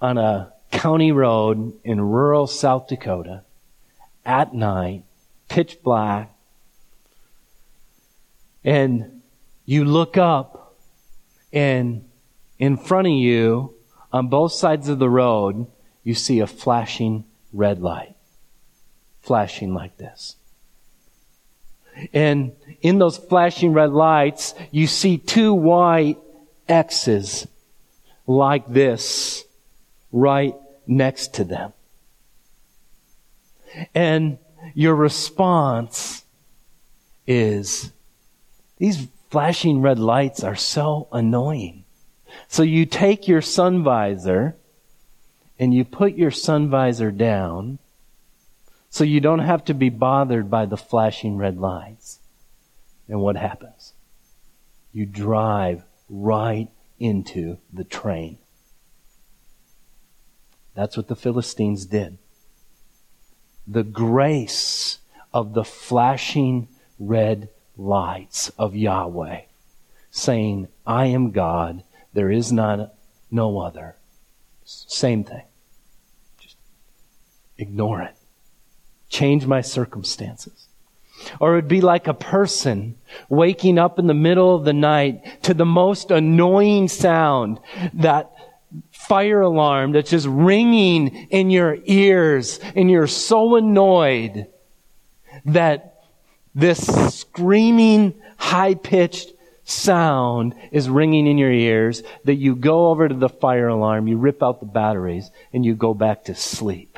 on 0.00 0.18
a 0.18 0.52
county 0.70 1.12
road 1.12 1.72
in 1.84 2.00
rural 2.00 2.46
South 2.46 2.88
Dakota 2.88 3.42
at 4.24 4.54
night, 4.54 5.04
pitch 5.48 5.78
black, 5.82 6.34
and 8.64 9.22
you 9.64 9.84
look 9.84 10.16
up 10.16 10.76
and 11.52 12.04
in 12.58 12.76
front 12.76 13.06
of 13.06 13.12
you, 13.12 13.74
on 14.12 14.28
both 14.28 14.52
sides 14.52 14.88
of 14.88 14.98
the 14.98 15.10
road, 15.10 15.66
you 16.02 16.14
see 16.14 16.40
a 16.40 16.46
flashing 16.46 17.24
red 17.52 17.80
light. 17.80 18.14
Flashing 19.20 19.74
like 19.74 19.96
this. 19.96 20.36
And 22.12 22.52
in 22.82 22.98
those 22.98 23.16
flashing 23.16 23.72
red 23.72 23.92
lights, 23.92 24.54
you 24.70 24.86
see 24.86 25.18
two 25.18 25.52
white 25.52 26.18
X's 26.68 27.46
like 28.26 28.66
this 28.68 29.44
right 30.12 30.54
next 30.86 31.34
to 31.34 31.44
them. 31.44 31.72
And 33.94 34.38
your 34.74 34.94
response 34.94 36.24
is, 37.26 37.92
these 38.78 39.08
flashing 39.30 39.80
red 39.80 39.98
lights 39.98 40.42
are 40.42 40.56
so 40.56 41.08
annoying. 41.12 41.84
So 42.48 42.62
you 42.62 42.86
take 42.86 43.28
your 43.28 43.42
sun 43.42 43.82
visor 43.82 44.56
and 45.58 45.72
you 45.72 45.84
put 45.84 46.14
your 46.14 46.30
sun 46.30 46.68
visor 46.68 47.10
down 47.10 47.78
so 48.90 49.04
you 49.04 49.20
don't 49.20 49.40
have 49.40 49.64
to 49.66 49.74
be 49.74 49.88
bothered 49.88 50.50
by 50.50 50.66
the 50.66 50.76
flashing 50.76 51.36
red 51.36 51.58
lights. 51.58 52.18
And 53.08 53.20
what 53.20 53.36
happens? 53.36 53.92
You 54.92 55.06
drive 55.06 55.84
right 56.08 56.68
into 56.98 57.58
the 57.72 57.84
train. 57.84 58.38
That's 60.74 60.96
what 60.96 61.08
the 61.08 61.16
Philistines 61.16 61.86
did. 61.86 62.18
The 63.66 63.82
grace 63.82 64.98
of 65.32 65.54
the 65.54 65.64
flashing 65.64 66.68
red 66.98 67.48
lights 67.76 68.50
of 68.58 68.74
Yahweh 68.74 69.42
saying, 70.10 70.68
I 70.86 71.06
am 71.06 71.30
God, 71.30 71.82
there 72.12 72.30
is 72.30 72.52
none, 72.52 72.90
no 73.30 73.58
other. 73.58 73.96
Same 74.64 75.24
thing. 75.24 75.44
Just 76.38 76.56
ignore 77.58 78.02
it 78.02 78.16
change 79.08 79.46
my 79.46 79.60
circumstances. 79.60 80.65
Or 81.40 81.52
it 81.52 81.56
would 81.56 81.68
be 81.68 81.80
like 81.80 82.06
a 82.06 82.14
person 82.14 82.96
waking 83.28 83.78
up 83.78 83.98
in 83.98 84.06
the 84.06 84.14
middle 84.14 84.54
of 84.54 84.64
the 84.64 84.72
night 84.72 85.42
to 85.44 85.54
the 85.54 85.64
most 85.64 86.10
annoying 86.10 86.88
sound, 86.88 87.60
that 87.94 88.32
fire 88.90 89.40
alarm 89.40 89.92
that's 89.92 90.10
just 90.10 90.26
ringing 90.26 91.08
in 91.30 91.50
your 91.50 91.78
ears, 91.84 92.58
and 92.74 92.90
you're 92.90 93.06
so 93.06 93.56
annoyed 93.56 94.46
that 95.44 96.02
this 96.54 96.86
screaming, 97.14 98.14
high 98.36 98.74
pitched 98.74 99.32
sound 99.64 100.54
is 100.70 100.88
ringing 100.88 101.26
in 101.26 101.38
your 101.38 101.52
ears 101.52 102.02
that 102.24 102.36
you 102.36 102.54
go 102.54 102.88
over 102.88 103.08
to 103.08 103.14
the 103.14 103.28
fire 103.28 103.68
alarm, 103.68 104.08
you 104.08 104.16
rip 104.16 104.42
out 104.42 104.60
the 104.60 104.66
batteries, 104.66 105.30
and 105.52 105.64
you 105.64 105.74
go 105.74 105.92
back 105.92 106.24
to 106.24 106.34
sleep. 106.34 106.95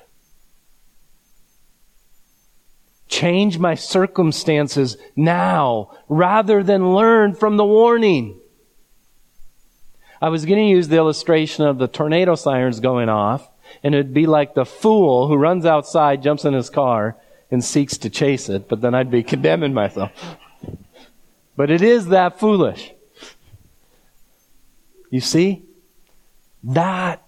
Change 3.09 3.59
my 3.59 3.75
circumstances 3.75 4.97
now 5.17 5.91
rather 6.09 6.63
than 6.63 6.95
learn 6.95 7.35
from 7.35 7.57
the 7.57 7.65
warning. 7.65 8.39
I 10.21 10.29
was 10.29 10.45
going 10.45 10.59
to 10.59 10.69
use 10.69 10.89
the 10.89 10.97
illustration 10.97 11.65
of 11.65 11.79
the 11.79 11.89
tornado 11.89 12.35
sirens 12.35 12.81
going 12.81 13.09
off, 13.09 13.49
and 13.83 13.95
it'd 13.95 14.15
be 14.15 14.27
like 14.27 14.55
the 14.55 14.65
fool 14.65 15.29
who 15.29 15.37
runs 15.37 15.65
outside, 15.65 16.23
jumps 16.23 16.45
in 16.45 16.55
his 16.55 16.71
car, 16.71 17.17
and 17.51 17.65
seeks 17.65 17.97
to 17.99 18.11
chase 18.11 18.49
it, 18.49 18.69
but 18.69 18.81
then 18.81 18.95
I'd 18.95 19.11
be 19.11 19.23
condemning 19.23 19.73
myself. 19.73 20.11
But 21.57 21.71
it 21.71 21.83
is 21.83 22.09
that 22.09 22.39
foolish. 22.39 22.93
You 25.11 25.21
see? 25.21 25.65
That 26.63 27.23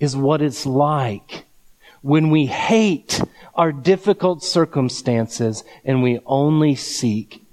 is 0.00 0.16
what 0.16 0.42
it's 0.42 0.66
like 0.66 1.44
when 2.02 2.30
we 2.30 2.46
hate 2.46 3.20
our 3.54 3.72
difficult 3.72 4.42
circumstances 4.42 5.64
and 5.84 6.02
we 6.02 6.20
only 6.26 6.74
seek. 6.74 7.44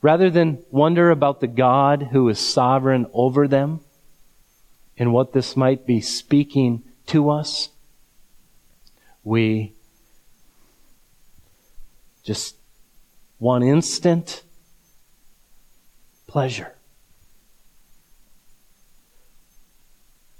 Rather 0.00 0.30
than 0.30 0.62
wonder 0.70 1.10
about 1.10 1.40
the 1.40 1.46
God 1.46 2.08
who 2.12 2.28
is 2.28 2.38
sovereign 2.38 3.06
over 3.12 3.46
them 3.46 3.80
and 4.98 5.12
what 5.12 5.32
this 5.32 5.56
might 5.56 5.86
be 5.86 6.00
speaking 6.00 6.82
to 7.06 7.30
us, 7.30 7.70
we 9.24 9.72
just 12.24 12.56
one 13.38 13.62
instant 13.62 14.42
pleasure. 16.26 16.74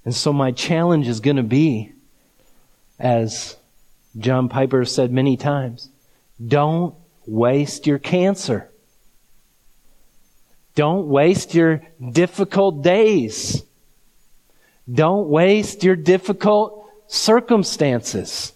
And 0.05 0.15
so 0.15 0.33
my 0.33 0.51
challenge 0.51 1.07
is 1.07 1.21
going 1.21 1.37
to 1.37 1.43
be 1.43 1.93
as 2.99 3.57
John 4.19 4.49
Piper 4.49 4.85
said 4.85 5.11
many 5.11 5.37
times, 5.37 5.89
don't 6.45 6.95
waste 7.27 7.87
your 7.87 7.99
cancer. 7.99 8.71
Don't 10.75 11.09
waste 11.09 11.55
your 11.55 11.83
difficult 12.11 12.83
days. 12.83 13.63
Don't 14.91 15.29
waste 15.29 15.85
your 15.85 15.97
difficult 15.97 16.87
circumstances. 17.07 18.53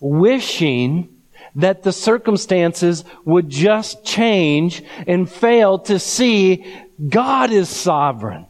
Wishing 0.00 1.08
that 1.56 1.82
the 1.82 1.92
circumstances 1.92 3.04
would 3.24 3.48
just 3.48 4.04
change 4.04 4.82
and 5.06 5.28
fail 5.28 5.78
to 5.80 5.98
see 5.98 6.64
God 7.08 7.50
is 7.50 7.68
sovereign 7.68 8.46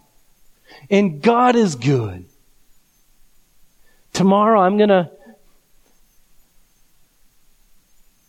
and 0.90 1.22
God 1.22 1.56
is 1.56 1.76
good. 1.76 2.26
Tomorrow 4.12 4.60
I'm 4.60 4.76
going 4.76 4.88
to 4.88 5.10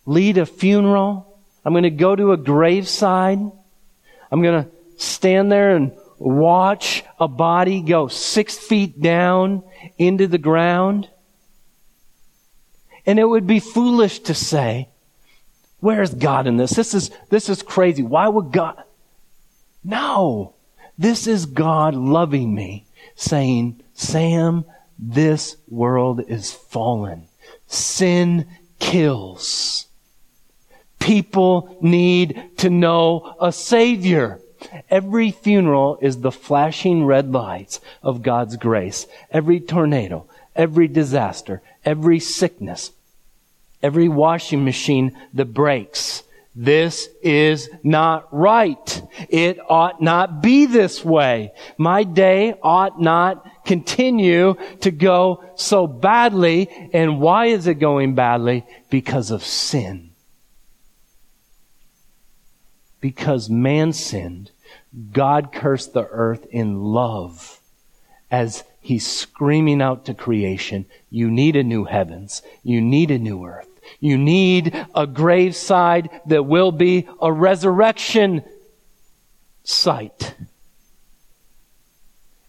lead 0.08 0.40
a 0.40 0.48
funeral 0.48 1.28
I'm 1.68 1.74
going 1.74 1.84
to 1.84 1.90
go 1.90 2.16
to 2.16 2.32
a 2.32 2.38
graveside. 2.38 3.40
I'm 4.32 4.42
going 4.42 4.64
to 4.64 4.72
stand 4.96 5.52
there 5.52 5.76
and 5.76 5.92
watch 6.18 7.04
a 7.20 7.28
body 7.28 7.82
go 7.82 8.08
six 8.08 8.58
feet 8.58 9.02
down 9.02 9.64
into 9.98 10.28
the 10.28 10.38
ground. 10.38 11.10
And 13.06 13.20
it 13.20 13.26
would 13.26 13.46
be 13.46 13.60
foolish 13.60 14.20
to 14.20 14.34
say, 14.34 14.88
where's 15.82 16.14
God 16.14 16.48
in 16.48 16.56
this? 16.56 16.72
This 16.72 16.94
is, 16.94 17.12
this 17.30 17.50
is 17.50 17.62
crazy. 17.62 18.02
Why 18.02 18.30
would 18.30 18.54
God? 18.54 18.82
No. 19.84 20.56
This 20.98 21.28
is 21.28 21.48
God 21.48 21.96
loving 21.96 22.56
me, 22.56 22.86
saying, 23.16 23.82
Sam, 23.94 24.64
this 24.98 25.58
world 25.68 26.22
is 26.30 26.54
fallen. 26.54 27.28
Sin 27.68 28.48
kills. 28.80 29.87
People 31.00 31.78
need 31.82 32.58
to 32.58 32.70
know 32.70 33.36
a 33.40 33.52
Savior. 33.52 34.40
Every 34.90 35.32
funeral 35.32 35.98
is 36.02 36.20
the 36.20 36.32
flashing 36.32 37.06
red 37.06 37.32
lights 37.32 37.80
of 38.02 38.24
God's 38.24 38.58
grace. 38.58 39.08
Every 39.32 39.60
tornado, 39.60 40.26
every 40.56 40.88
disaster, 40.88 41.62
every 41.86 42.20
sickness, 42.20 42.92
every 43.82 44.10
washing 44.10 44.66
machine 44.66 45.18
that 45.34 45.54
breaks. 45.54 46.24
This 46.56 47.08
is 47.22 47.70
not 47.84 48.28
right. 48.34 49.02
It 49.30 49.60
ought 49.70 50.02
not 50.02 50.42
be 50.42 50.66
this 50.66 51.06
way. 51.06 51.54
My 51.78 52.04
day 52.04 52.56
ought 52.64 53.00
not 53.00 53.46
continue 53.64 54.56
to 54.82 54.90
go 54.90 55.44
so 55.56 55.86
badly. 55.86 56.90
And 56.94 57.22
why 57.22 57.48
is 57.48 57.68
it 57.68 57.76
going 57.76 58.16
badly? 58.16 58.66
Because 58.90 59.30
of 59.30 59.44
sin 59.44 60.07
because 63.00 63.50
man 63.50 63.94
sinned, 63.94 64.52
God 65.12 65.52
cursed 65.52 65.94
the 65.94 66.08
earth 66.08 66.46
in 66.50 66.82
love 66.82 67.60
as 68.30 68.64
he's 68.82 69.08
screaming 69.08 69.82
out 69.82 70.06
to 70.06 70.14
creation, 70.14 70.86
you 71.10 71.30
need 71.30 71.56
a 71.56 71.64
new 71.64 71.86
heavens. 71.86 72.42
You 72.64 72.82
need 72.82 73.12
a 73.12 73.20
new 73.20 73.46
earth. 73.46 73.70
You 74.00 74.18
need 74.18 74.76
a 74.94 75.08
graveside 75.08 76.10
that 76.26 76.46
will 76.46 76.72
be 76.72 77.08
a 77.22 77.32
resurrection 77.32 78.44
site. 79.64 80.36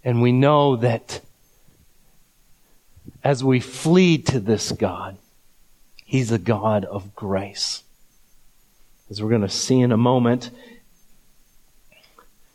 And 0.03 0.21
we 0.21 0.33
know 0.33 0.77
that 0.77 1.21
as 3.23 3.45
we 3.45 3.61
flee 3.61 4.19
to 4.19 4.41
this 4.41 4.73
God, 4.73 5.17
He's 6.05 6.33
a 6.33 6.39
God 6.39 6.85
of 6.85 7.15
grace 7.15 7.85
as 9.11 9.23
we're 9.23 9.31
going 9.31 9.43
to 9.43 9.49
see 9.49 9.81
in 9.81 9.93
a 9.93 9.97
moment. 9.97 10.51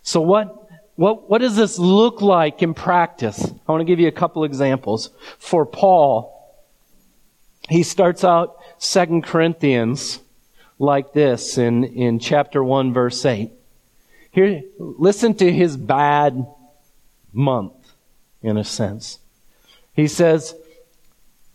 So 0.04 0.22
what, 0.22 0.70
what, 0.96 1.30
what 1.30 1.42
does 1.42 1.56
this 1.56 1.80
look 1.80 2.22
like 2.22 2.62
in 2.62 2.74
practice? 2.74 3.52
I 3.68 3.72
want 3.72 3.82
to 3.82 3.86
give 3.86 4.00
you 4.00 4.08
a 4.08 4.12
couple 4.12 4.44
examples. 4.44 5.10
For 5.40 5.66
Paul, 5.66 6.34
he 7.70 7.84
starts 7.84 8.24
out 8.24 8.58
Second 8.78 9.24
Corinthians 9.24 10.20
like 10.80 11.14
this 11.14 11.58
in, 11.58 11.84
in 11.84 12.20
chapter 12.20 12.64
1 12.64 12.94
verse 12.94 13.26
8. 13.26 13.52
Here, 14.32 14.64
listen 14.80 15.36
to 15.36 15.52
his 15.52 15.78
bad 15.78 16.46
month, 17.32 17.74
in 18.42 18.58
a 18.58 18.64
sense. 18.64 19.20
He 19.94 20.08
says, 20.08 20.56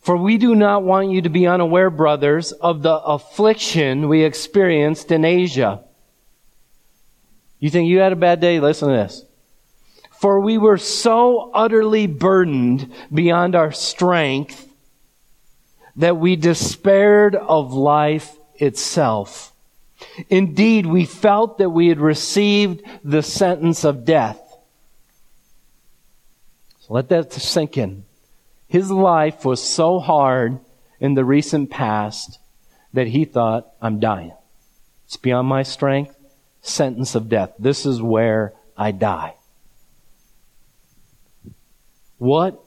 for 0.09 0.16
we 0.16 0.38
do 0.38 0.55
not 0.55 0.85
want 0.85 1.11
you 1.11 1.21
to 1.21 1.29
be 1.29 1.47
unaware, 1.47 1.90
brothers, 1.90 2.53
of 2.53 2.81
the 2.81 2.94
affliction 2.94 4.09
we 4.09 4.25
experienced 4.25 5.12
in 5.12 5.23
Asia. 5.23 5.85
You 7.59 7.68
think 7.68 7.90
you 7.90 7.99
had 7.99 8.12
a 8.12 8.16
bad 8.16 8.40
day? 8.40 8.59
Listen 8.59 8.88
to 8.88 8.94
this. 8.94 9.23
For 10.18 10.40
we 10.40 10.57
were 10.57 10.79
so 10.79 11.51
utterly 11.53 12.07
burdened 12.07 12.90
beyond 13.12 13.55
our 13.55 13.71
strength 13.71 14.66
that 15.97 16.16
we 16.16 16.37
despaired 16.37 17.35
of 17.35 17.75
life 17.75 18.35
itself. 18.55 19.53
Indeed, 20.31 20.87
we 20.87 21.05
felt 21.05 21.59
that 21.59 21.68
we 21.68 21.88
had 21.88 22.01
received 22.01 22.81
the 23.05 23.23
sentence 23.23 23.85
of 23.85 24.07
death. 24.07 24.40
So 26.81 26.94
let 26.94 27.11
that 27.11 27.31
sink 27.31 27.77
in. 27.77 28.07
His 28.68 28.90
life 28.90 29.44
was 29.44 29.62
so 29.62 29.98
hard 29.98 30.59
in 31.00 31.14
the 31.14 31.24
recent 31.24 31.70
past 31.70 32.38
that 32.92 33.09
he 33.09 33.24
thought, 33.24 33.72
I'm 33.81 33.98
dying. 33.98 34.33
It's 35.07 35.16
beyond 35.16 35.48
my 35.48 35.62
strength. 35.62 36.14
Sentence 36.61 37.14
of 37.14 37.28
death. 37.28 37.52
This 37.59 37.87
is 37.87 38.02
where 38.02 38.52
I 38.76 38.90
die. 38.90 39.35
What 42.18 42.62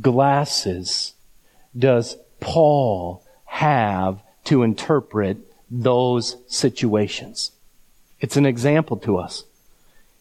glasses 0.00 1.14
does 1.76 2.16
Paul 2.38 3.24
have 3.46 4.20
to 4.44 4.62
interpret 4.62 5.38
those 5.70 6.36
situations? 6.46 7.50
It's 8.20 8.36
an 8.36 8.46
example 8.46 8.98
to 8.98 9.16
us. 9.16 9.44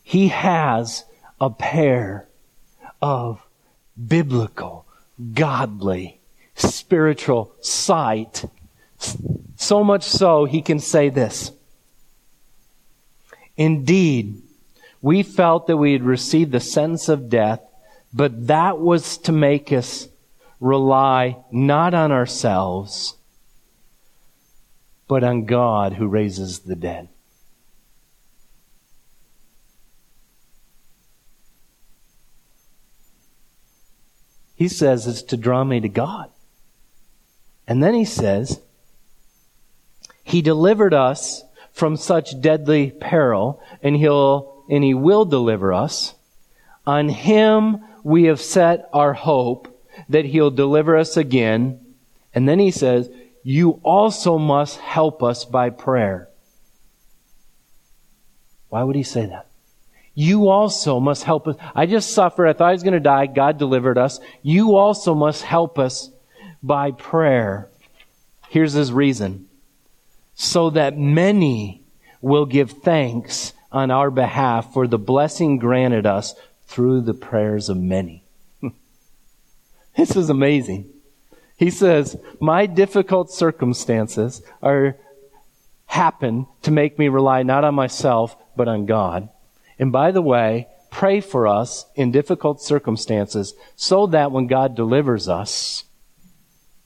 He 0.02 0.30
has 0.30 1.04
a 1.39 1.49
pair 1.49 2.28
of 3.02 3.45
biblical 4.08 4.86
godly, 5.34 6.20
spiritual 6.56 7.54
sight. 7.62 8.46
So 9.56 9.84
much 9.84 10.04
so, 10.04 10.46
he 10.46 10.62
can 10.62 10.80
say 10.80 11.10
this. 11.10 11.52
Indeed, 13.56 14.42
we 15.02 15.24
felt 15.24 15.68
that 15.68 15.78
we 15.78 15.94
had 15.94 16.04
received 16.04 16.52
the 16.52 16.60
sentence 16.60 17.10
of 17.10 17.30
death, 17.30 17.62
but 18.14 18.48
that 18.48 18.80
was 18.80 19.18
to 19.20 19.32
make 19.32 19.72
us 19.72 20.08
rely 20.60 21.38
not 21.52 21.94
on 21.94 22.12
ourselves, 22.12 23.16
but 25.08 25.24
on 25.24 25.46
God 25.46 25.94
who 25.94 26.08
raises 26.08 26.60
the 26.60 26.76
dead. 26.76 27.10
He 34.63 34.69
says 34.69 35.08
it's 35.08 35.23
to 35.23 35.36
draw 35.36 35.65
me 35.65 35.82
to 35.82 35.89
God. 35.89 36.32
And 37.67 37.84
then 37.84 37.93
he 37.93 38.06
says, 38.06 38.62
He 40.23 40.41
delivered 40.41 40.93
us 40.93 41.43
from 41.73 41.97
such 41.97 42.39
deadly 42.39 42.89
peril, 42.89 43.62
and 43.82 43.97
He'll, 43.97 44.63
and 44.69 44.82
He 44.82 44.93
will 44.93 45.26
deliver 45.26 45.73
us. 45.73 46.15
On 46.88 47.10
Him 47.10 47.84
we 48.04 48.23
have 48.23 48.39
set 48.39 48.88
our 48.93 49.12
hope 49.12 49.67
that 50.08 50.23
He'll 50.23 50.49
deliver 50.49 50.95
us 50.95 51.17
again. 51.17 51.86
And 52.34 52.47
then 52.47 52.60
He 52.60 52.71
says, 52.71 53.10
You 53.43 53.82
also 53.84 54.38
must 54.38 54.78
help 54.78 55.21
us 55.21 55.43
by 55.43 55.71
prayer. 55.71 56.30
Why 58.69 58.84
would 58.84 58.95
He 58.95 59.04
say 59.04 59.26
that? 59.26 59.47
You 60.15 60.49
also 60.49 60.99
must 60.99 61.23
help 61.23 61.47
us. 61.47 61.56
I 61.73 61.86
just 61.86 62.12
suffered. 62.12 62.47
I 62.47 62.54
thought 62.54 62.69
I 62.69 62.73
was 62.73 62.84
going 62.84 62.93
to 62.93 62.99
die. 62.99 63.26
God 63.26 63.58
delivered 63.58 63.97
us. 63.97 64.19
You 64.41 64.76
also 64.76 65.15
must 65.15 65.43
help 65.43 65.80
us 65.80 66.12
by 66.62 66.91
prayer. 66.91 67.69
Here's 68.49 68.73
his 68.73 68.91
reason. 68.91 69.47
So 70.36 70.69
that 70.71 70.97
many 70.97 71.84
will 72.21 72.45
give 72.45 72.71
thanks 72.71 73.54
on 73.71 73.89
our 73.89 74.12
behalf 74.12 74.71
for 74.73 74.88
the 74.88 74.99
blessing 74.99 75.58
granted 75.58 76.06
us 76.06 76.36
through 76.67 77.02
the 77.02 77.13
prayers 77.13 77.69
of 77.69 77.78
many. 77.78 78.23
this 79.97 80.15
is 80.15 80.30
amazing. 80.30 80.89
He 81.58 81.69
says, 81.69 82.17
my 82.39 82.65
difficult 82.65 83.32
circumstances 83.32 84.41
are 84.62 84.97
happen 85.86 86.47
to 86.63 86.71
make 86.71 86.97
me 86.97 87.08
rely 87.08 87.43
not 87.43 87.63
on 87.63 87.76
myself, 87.76 88.36
but 88.56 88.67
on 88.67 88.86
God. 88.86 89.30
And 89.80 89.92
by 89.92 90.12
the 90.12 90.22
way, 90.22 90.68
pray 90.90 91.22
for 91.22 91.48
us 91.48 91.86
in 91.96 92.12
difficult 92.12 92.62
circumstances 92.62 93.54
so 93.76 94.08
that 94.08 94.32
when 94.32 94.48
God 94.48 94.76
delivers 94.76 95.28
us, 95.28 95.84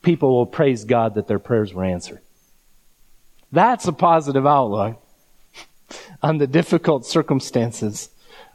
people 0.01 0.35
will 0.35 0.45
praise 0.45 0.85
God 0.85 1.15
that 1.15 1.27
their 1.27 1.39
prayers 1.39 1.73
were 1.73 1.83
answered. 1.83 2.21
That's 3.51 3.87
a 3.87 3.93
positive 3.93 4.45
outlook 4.45 5.01
on 6.21 6.37
the 6.37 6.47
difficult 6.47 7.05
circumstances 7.05 8.09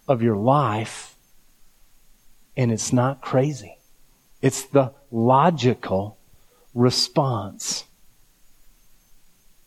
of 0.08 0.22
your 0.22 0.36
life. 0.36 1.16
And 2.56 2.70
it's 2.70 2.92
not 2.92 3.20
crazy. 3.22 3.78
It's 4.42 4.64
the 4.64 4.92
logical 5.10 6.18
response 6.74 7.84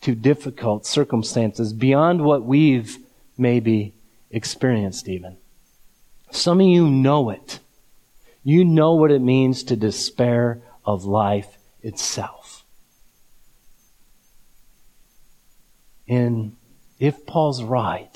to 0.01 0.13
difficult 0.13 0.85
circumstances 0.85 1.73
beyond 1.73 2.23
what 2.23 2.43
we've 2.43 2.99
maybe 3.37 3.94
experienced, 4.35 5.07
even. 5.07 5.37
Some 6.29 6.59
of 6.59 6.67
you 6.67 6.89
know 6.89 7.29
it. 7.29 7.59
You 8.43 8.65
know 8.65 8.93
what 8.93 9.09
it 9.09 9.21
means 9.21 9.63
to 9.63 9.75
despair 9.75 10.61
of 10.83 11.05
life 11.05 11.57
itself. 11.81 12.63
And 16.07 16.55
if 16.99 17.25
Paul's 17.25 17.63
right, 17.63 18.13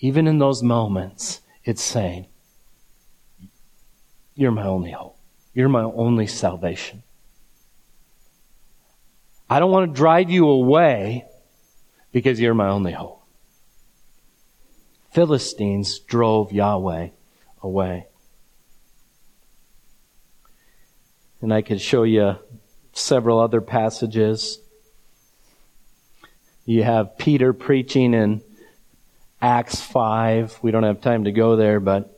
even 0.00 0.26
in 0.26 0.38
those 0.38 0.62
moments, 0.62 1.40
it's 1.64 1.82
saying, 1.82 2.26
You're 4.34 4.50
my 4.50 4.64
only 4.64 4.90
hope. 4.90 5.16
You're 5.54 5.68
my 5.68 5.82
only 5.82 6.26
salvation. 6.26 7.02
I 9.48 9.58
don't 9.58 9.70
want 9.70 9.92
to 9.92 9.96
drive 9.96 10.30
you 10.30 10.48
away 10.48 11.26
because 12.12 12.40
you're 12.40 12.54
my 12.54 12.68
only 12.68 12.92
hope. 12.92 13.19
Philistines 15.10 15.98
drove 15.98 16.52
Yahweh 16.52 17.08
away. 17.62 18.06
And 21.40 21.52
I 21.52 21.62
could 21.62 21.80
show 21.80 22.04
you 22.04 22.36
several 22.92 23.40
other 23.40 23.60
passages. 23.60 24.60
You 26.64 26.84
have 26.84 27.18
Peter 27.18 27.52
preaching 27.52 28.14
in 28.14 28.42
Acts 29.42 29.80
5. 29.80 30.58
We 30.62 30.70
don't 30.70 30.84
have 30.84 31.00
time 31.00 31.24
to 31.24 31.32
go 31.32 31.56
there, 31.56 31.80
but 31.80 32.16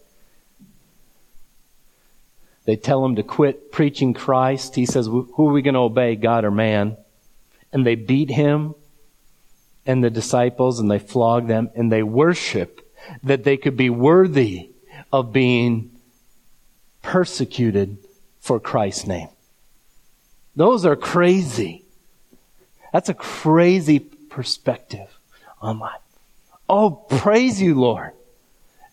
they 2.67 2.77
tell 2.77 3.05
him 3.05 3.17
to 3.17 3.23
quit 3.23 3.73
preaching 3.73 4.13
Christ. 4.13 4.75
He 4.75 4.87
says, 4.87 5.07
Who 5.07 5.49
are 5.49 5.53
we 5.53 5.63
going 5.63 5.75
to 5.75 5.81
obey, 5.81 6.17
God 6.17 6.45
or 6.45 6.51
man? 6.51 6.97
And 7.73 7.87
they 7.87 7.95
beat 7.95 8.29
him 8.29 8.75
and 9.87 10.03
the 10.03 10.11
disciples 10.11 10.79
and 10.79 10.91
they 10.91 10.99
flog 10.99 11.49
them 11.49 11.71
and 11.75 11.91
they 11.91 12.03
worship 12.03 12.82
that 13.23 13.45
they 13.45 13.57
could 13.57 13.77
be 13.77 13.91
worthy 13.91 14.71
of 15.13 15.33
being 15.33 15.91
persecuted 17.03 17.99
for 18.41 18.61
Christ's 18.61 19.07
name. 19.07 19.29
Those 20.55 20.85
are 20.85 20.97
crazy. 20.97 21.85
That's 22.93 23.09
a 23.09 23.15
crazy 23.15 23.99
perspective 23.99 25.09
on 25.61 25.79
life. 25.79 26.01
Oh, 26.69 26.91
praise 26.91 27.61
you, 27.61 27.75
Lord, 27.75 28.13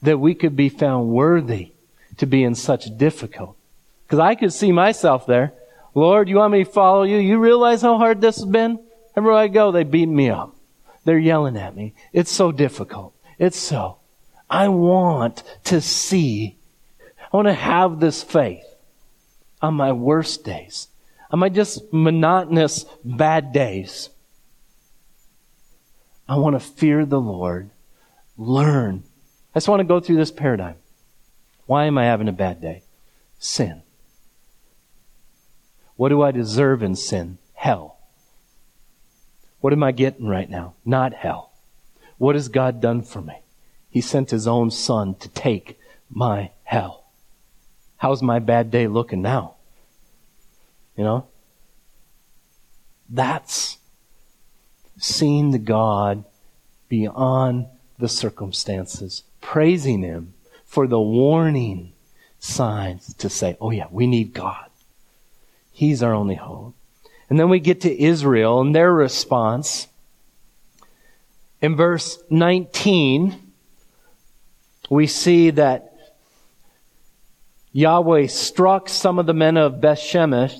that 0.02 0.20
we 0.20 0.36
could 0.36 0.56
be 0.56 0.70
found 0.70 1.10
worthy 1.10 1.74
to 2.18 2.26
be 2.26 2.44
in 2.44 2.56
such 2.56 2.98
difficult. 2.98 3.56
Because 4.06 4.20
I 4.20 4.36
could 4.36 4.54
see 4.54 4.72
myself 4.72 5.26
there. 5.26 5.54
Lord, 5.94 6.30
you 6.30 6.38
want 6.38 6.54
me 6.54 6.64
to 6.64 6.70
follow 6.70 7.04
you? 7.04 7.18
You 7.18 7.40
realize 7.40 7.82
how 7.82 7.98
hard 7.98 8.22
this 8.22 8.38
has 8.38 8.46
been? 8.46 8.80
Everywhere 9.16 9.40
I 9.40 9.48
go, 9.48 9.72
they 9.72 9.84
beat 9.84 10.08
me 10.08 10.30
up. 10.30 10.56
They're 11.06 11.18
yelling 11.18 11.58
at 11.58 11.76
me. 11.76 11.94
It's 12.14 12.32
so 12.32 12.52
difficult. 12.52 13.14
It's 13.38 13.58
so. 13.58 13.99
I 14.50 14.68
want 14.70 15.44
to 15.66 15.80
see, 15.80 16.58
I 17.32 17.38
want 17.38 17.48
to 17.48 17.54
have 17.54 18.00
this 18.00 18.24
faith 18.24 18.66
on 19.62 19.76
my 19.76 19.92
worst 19.92 20.44
days, 20.44 20.88
on 21.30 21.40
my 21.40 21.50
just 21.50 21.94
monotonous 21.94 22.86
bad 23.04 23.54
days. 23.54 24.10
I 26.28 26.38
want 26.38 26.56
to 26.56 26.60
fear 26.60 27.06
the 27.06 27.22
Lord, 27.22 27.70
learn. 28.38 29.04
I 29.54 29.60
just 29.60 29.68
want 29.68 29.82
to 29.82 29.86
go 29.86 30.00
through 30.00 30.18
this 30.18 30.32
paradigm. 30.32 30.76
Why 31.66 31.86
am 31.86 31.98
I 31.98 32.06
having 32.06 32.28
a 32.28 32.34
bad 32.34 32.62
day? 32.62 32.84
Sin. 33.38 33.84
What 35.96 36.10
do 36.10 36.22
I 36.22 36.32
deserve 36.32 36.82
in 36.82 36.96
sin? 36.96 37.38
Hell. 37.54 37.98
What 39.60 39.74
am 39.74 39.84
I 39.84 39.92
getting 39.92 40.28
right 40.28 40.50
now? 40.50 40.76
Not 40.86 41.14
hell. 41.14 41.52
What 42.18 42.36
has 42.36 42.48
God 42.48 42.82
done 42.82 43.02
for 43.02 43.22
me? 43.22 43.42
He 43.90 44.02
sent 44.02 44.30
his 44.30 44.48
own 44.48 44.72
son 44.72 45.16
to 45.16 45.30
take 45.30 45.80
my 46.10 46.52
hell. 46.64 47.06
How's 47.98 48.22
my 48.22 48.40
bad 48.40 48.72
day 48.72 48.88
looking 48.88 49.22
now? 49.22 49.56
You 50.96 51.04
know? 51.04 51.28
That's 53.10 53.78
seeing 54.98 55.52
the 55.52 55.60
God 55.60 56.24
beyond 56.88 57.68
the 57.98 58.10
circumstances, 58.10 59.24
praising 59.42 60.04
him 60.04 60.34
for 60.66 60.88
the 60.88 61.00
warning 61.00 61.94
signs 62.40 63.14
to 63.16 63.30
say, 63.30 63.58
oh 63.60 63.72
yeah, 63.72 63.88
we 63.92 64.08
need 64.08 64.34
God. 64.34 64.70
He's 65.72 66.04
our 66.04 66.14
only 66.14 66.36
hope. 66.36 66.76
And 67.30 67.40
then 67.40 67.50
we 67.50 67.60
get 67.60 67.82
to 67.82 68.02
Israel 68.02 68.62
and 68.62 68.74
their 68.74 68.94
response. 68.94 69.88
In 71.62 71.76
verse 71.76 72.22
19, 72.30 73.49
we 74.90 75.08
see 75.08 75.52
that 75.52 75.94
Yahweh 77.72 78.28
struck 78.28 78.90
some 78.90 79.20
of 79.20 79.26
the 79.26 79.34
men 79.34 79.58
of 79.58 79.76
Bethshemesh 79.76 80.60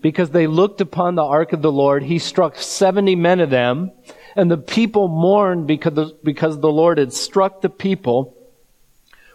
because 0.00 0.30
they 0.30 0.46
looked 0.46 0.80
upon 0.80 1.14
the 1.14 1.24
ark 1.24 1.52
of 1.52 1.62
the 1.62 1.72
Lord. 1.72 2.02
He 2.02 2.18
struck 2.18 2.56
70 2.56 3.14
men 3.16 3.40
of 3.40 3.50
them, 3.50 3.92
and 4.34 4.50
the 4.50 4.58
people 4.58 5.08
mourned 5.08 5.66
because 5.66 5.94
the, 5.94 6.16
because 6.22 6.58
the 6.58 6.72
Lord 6.72 6.98
had 6.98 7.12
struck 7.12 7.60
the 7.60 7.68
people 7.68 8.36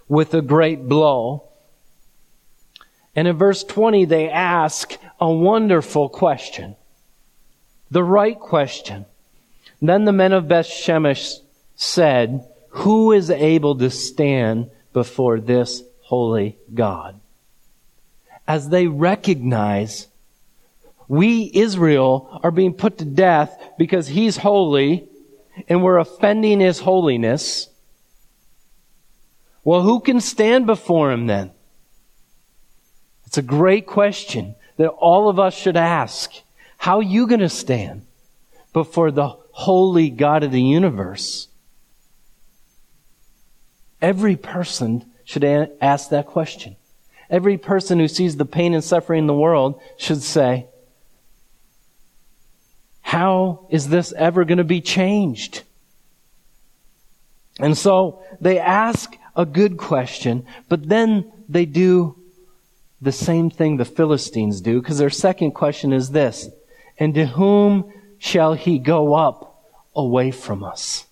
with 0.07 0.33
a 0.33 0.41
great 0.41 0.87
blow. 0.87 1.49
And 3.15 3.27
in 3.27 3.37
verse 3.37 3.63
20, 3.63 4.05
they 4.05 4.29
ask 4.29 4.97
a 5.19 5.31
wonderful 5.31 6.09
question. 6.09 6.75
The 7.91 8.03
right 8.03 8.39
question. 8.39 9.05
Then 9.81 10.05
the 10.05 10.13
men 10.13 10.33
of 10.33 10.45
Bethshemesh 10.45 11.39
said, 11.75 12.45
who 12.73 13.11
is 13.11 13.29
able 13.29 13.77
to 13.77 13.89
stand 13.89 14.69
before 14.93 15.39
this 15.39 15.83
holy 16.01 16.57
God? 16.73 17.19
As 18.47 18.69
they 18.69 18.87
recognize 18.87 20.07
we, 21.07 21.51
Israel, 21.53 22.39
are 22.43 22.49
being 22.49 22.73
put 22.73 22.97
to 22.97 23.05
death 23.05 23.55
because 23.77 24.07
He's 24.07 24.37
holy 24.37 25.07
and 25.67 25.83
we're 25.83 25.99
offending 25.99 26.59
His 26.59 26.79
holiness. 26.79 27.69
Well, 29.63 29.83
who 29.83 29.99
can 29.99 30.19
stand 30.19 30.65
before 30.65 31.11
Him 31.11 31.27
then? 31.27 31.51
It's 33.27 33.37
a 33.37 33.43
great 33.43 33.85
question 33.85 34.55
that 34.77 34.89
all 34.89 35.29
of 35.29 35.37
us 35.37 35.53
should 35.53 35.77
ask. 35.77 36.31
How 36.77 36.97
are 36.97 37.03
you 37.03 37.27
going 37.27 37.39
to 37.39 37.49
stand 37.49 38.07
before 38.73 39.11
the 39.11 39.27
holy 39.51 40.09
God 40.09 40.41
of 40.43 40.51
the 40.51 40.61
universe? 40.61 41.47
Every 44.03 44.35
person 44.35 45.05
should 45.23 45.45
ask 45.81 46.09
that 46.09 46.27
question. 46.27 46.75
Every 47.29 47.57
person 47.57 47.99
who 47.99 48.09
sees 48.09 48.35
the 48.35 48.45
pain 48.45 48.73
and 48.73 48.83
suffering 48.83 49.19
in 49.19 49.27
the 49.27 49.33
world 49.33 49.81
should 49.97 50.21
say, 50.21 50.67
How 53.01 53.65
is 53.69 53.87
this 53.87 54.11
ever 54.11 54.43
going 54.43 54.57
to 54.57 54.65
be 54.65 54.81
changed? 54.81 55.63
And 57.59 57.77
so 57.77 58.21
they 58.41 58.59
ask 58.59 59.15
a 59.37 59.45
good 59.45 59.77
question, 59.77 60.45
but 60.67 60.89
then 60.89 61.31
they 61.47 61.65
do 61.65 62.17
the 63.01 63.13
same 63.13 63.49
thing 63.49 63.77
the 63.77 63.85
Philistines 63.85 64.59
do, 64.59 64.81
because 64.81 64.97
their 64.97 65.09
second 65.09 65.51
question 65.51 65.93
is 65.93 66.11
this 66.11 66.49
And 66.99 67.13
to 67.15 67.25
whom 67.25 67.93
shall 68.17 68.53
he 68.53 68.79
go 68.79 69.13
up 69.13 69.63
away 69.95 70.31
from 70.31 70.61
us? 70.61 71.05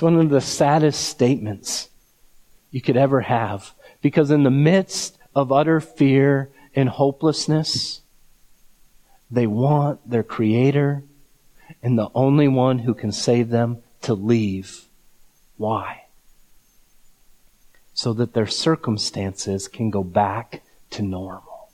It's 0.00 0.02
one 0.02 0.16
of 0.16 0.30
the 0.30 0.40
saddest 0.40 1.10
statements 1.10 1.90
you 2.70 2.80
could 2.80 2.96
ever 2.96 3.20
have. 3.20 3.74
Because 4.00 4.30
in 4.30 4.44
the 4.44 4.50
midst 4.50 5.18
of 5.34 5.52
utter 5.52 5.78
fear 5.78 6.48
and 6.74 6.88
hopelessness, 6.88 8.00
they 9.30 9.46
want 9.46 10.08
their 10.08 10.22
Creator 10.22 11.02
and 11.82 11.98
the 11.98 12.08
only 12.14 12.48
one 12.48 12.78
who 12.78 12.94
can 12.94 13.12
save 13.12 13.50
them 13.50 13.82
to 14.00 14.14
leave. 14.14 14.86
Why? 15.58 16.04
So 17.92 18.14
that 18.14 18.32
their 18.32 18.46
circumstances 18.46 19.68
can 19.68 19.90
go 19.90 20.02
back 20.02 20.62
to 20.92 21.02
normal. 21.02 21.68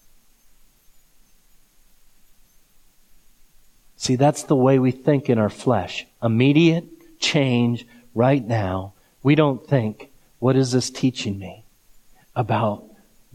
See, 3.95 4.17
that's 4.17 4.43
the 4.43 4.57
way 4.57 4.81
we 4.81 4.91
think 4.91 5.31
in 5.31 5.39
our 5.39 5.49
flesh. 5.49 6.09
Immediate 6.21 7.21
change 7.21 7.87
right 8.17 8.45
now, 8.45 8.95
we 9.23 9.35
don't 9.35 9.69
think, 9.69 10.11
what 10.39 10.57
is 10.57 10.73
this 10.73 10.89
teaching 10.89 11.39
me 11.39 11.65
about 12.35 12.85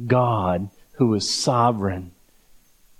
God 0.08 0.70
who 0.94 1.14
is 1.14 1.30
sovereign 1.30 2.12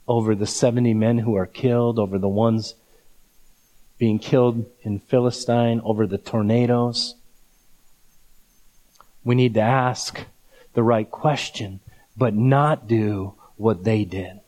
over 0.08 0.36
the 0.36 0.46
70 0.46 0.94
men 0.94 1.18
who 1.18 1.36
are 1.36 1.48
killed, 1.48 1.98
over 1.98 2.20
the 2.20 2.30
ones 2.30 2.76
being 3.98 4.20
killed 4.20 4.66
in 4.84 5.00
Philistine, 5.00 5.82
over 5.84 6.06
the 6.06 6.20
tornadoes? 6.20 7.16
We 9.24 9.34
need 9.34 9.56
to 9.56 9.62
ask 9.62 10.26
the 10.74 10.84
right 10.84 11.10
question, 11.10 11.80
but 12.16 12.36
not 12.36 12.88
do 12.88 13.34
what 13.58 13.84
they 13.84 14.06
did. 14.06 14.40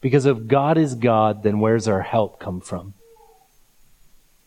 Because 0.00 0.24
if 0.24 0.46
God 0.46 0.78
is 0.78 0.94
God, 0.94 1.42
then 1.42 1.60
where's 1.60 1.88
our 1.88 2.02
help 2.02 2.38
come 2.38 2.60
from? 2.60 2.94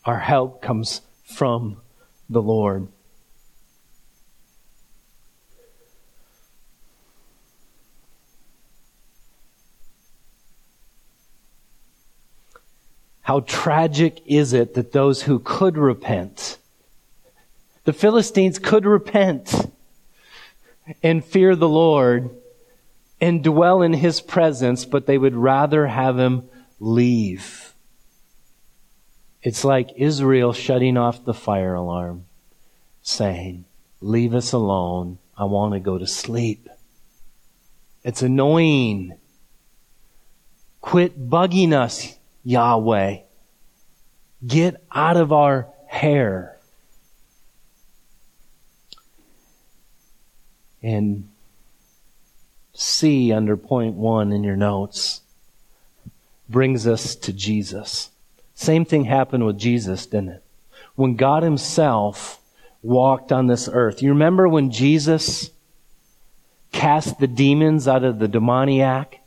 Our 0.04 0.20
help 0.20 0.62
comes 0.62 1.02
from 1.28 1.80
the 2.28 2.42
Lord. 2.42 2.88
How 13.20 13.40
tragic 13.40 14.22
is 14.24 14.54
it 14.54 14.72
that 14.72 14.92
those 14.92 15.22
who 15.22 15.38
could 15.38 15.76
repent, 15.76 16.56
the 17.84 17.92
Philistines 17.92 18.58
could 18.58 18.86
repent 18.86 19.70
and 21.02 21.22
fear 21.22 21.54
the 21.54 21.68
Lord 21.68 22.30
and 23.20 23.44
dwell 23.44 23.82
in 23.82 23.92
his 23.92 24.22
presence, 24.22 24.86
but 24.86 25.04
they 25.04 25.18
would 25.18 25.34
rather 25.34 25.86
have 25.88 26.18
him 26.18 26.48
leave. 26.80 27.67
It's 29.48 29.64
like 29.64 29.94
Israel 29.96 30.52
shutting 30.52 30.98
off 30.98 31.24
the 31.24 31.32
fire 31.32 31.72
alarm, 31.72 32.26
saying, 33.00 33.64
Leave 34.02 34.34
us 34.34 34.52
alone. 34.52 35.16
I 35.38 35.44
want 35.44 35.72
to 35.72 35.80
go 35.80 35.96
to 35.96 36.06
sleep. 36.06 36.68
It's 38.04 38.20
annoying. 38.20 39.16
Quit 40.82 41.30
bugging 41.30 41.72
us, 41.72 42.18
Yahweh. 42.44 43.20
Get 44.46 44.84
out 44.94 45.16
of 45.16 45.32
our 45.32 45.68
hair. 45.86 46.58
And 50.82 51.26
C 52.74 53.32
under 53.32 53.56
point 53.56 53.94
one 53.94 54.30
in 54.30 54.44
your 54.44 54.56
notes 54.56 55.22
brings 56.50 56.86
us 56.86 57.16
to 57.16 57.32
Jesus. 57.32 58.10
Same 58.58 58.84
thing 58.84 59.04
happened 59.04 59.46
with 59.46 59.56
Jesus, 59.56 60.04
didn't 60.04 60.30
it? 60.30 60.44
When 60.96 61.14
God 61.14 61.44
Himself 61.44 62.40
walked 62.82 63.30
on 63.30 63.46
this 63.46 63.68
earth. 63.72 64.02
You 64.02 64.08
remember 64.08 64.48
when 64.48 64.72
Jesus 64.72 65.50
cast 66.72 67.20
the 67.20 67.28
demons 67.28 67.86
out 67.86 68.02
of 68.02 68.18
the 68.18 68.26
demoniac? 68.26 69.20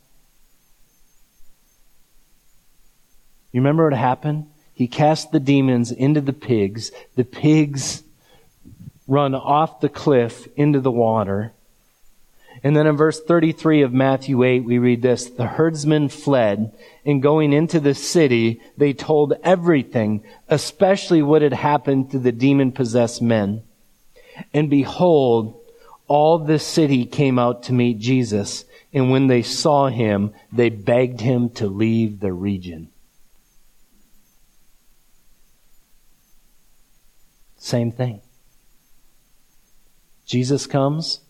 You 3.52 3.62
remember 3.62 3.88
what 3.88 3.98
happened? 3.98 4.48
He 4.74 4.86
cast 4.86 5.32
the 5.32 5.40
demons 5.40 5.90
into 5.90 6.20
the 6.20 6.34
pigs. 6.34 6.92
The 7.16 7.24
pigs 7.24 8.02
run 9.08 9.34
off 9.34 9.80
the 9.80 9.88
cliff 9.88 10.46
into 10.56 10.80
the 10.80 10.90
water. 10.90 11.54
And 12.64 12.76
then 12.76 12.86
in 12.86 12.96
verse 12.96 13.20
33 13.20 13.82
of 13.82 13.92
Matthew 13.92 14.44
8, 14.44 14.60
we 14.60 14.78
read 14.78 15.02
this 15.02 15.26
The 15.26 15.46
herdsmen 15.46 16.08
fled, 16.08 16.72
and 17.04 17.22
going 17.22 17.52
into 17.52 17.80
the 17.80 17.94
city, 17.94 18.60
they 18.76 18.92
told 18.92 19.34
everything, 19.42 20.22
especially 20.48 21.22
what 21.22 21.42
had 21.42 21.52
happened 21.52 22.12
to 22.12 22.18
the 22.18 22.32
demon 22.32 22.70
possessed 22.70 23.20
men. 23.20 23.62
And 24.54 24.70
behold, 24.70 25.60
all 26.06 26.38
the 26.38 26.58
city 26.58 27.04
came 27.04 27.38
out 27.38 27.64
to 27.64 27.72
meet 27.72 27.98
Jesus, 27.98 28.64
and 28.92 29.10
when 29.10 29.26
they 29.26 29.42
saw 29.42 29.88
him, 29.88 30.32
they 30.52 30.68
begged 30.68 31.20
him 31.20 31.50
to 31.50 31.66
leave 31.66 32.20
the 32.20 32.32
region. 32.32 32.90
Same 37.56 37.90
thing. 37.90 38.20
Jesus 40.26 40.66
comes, 40.66 41.20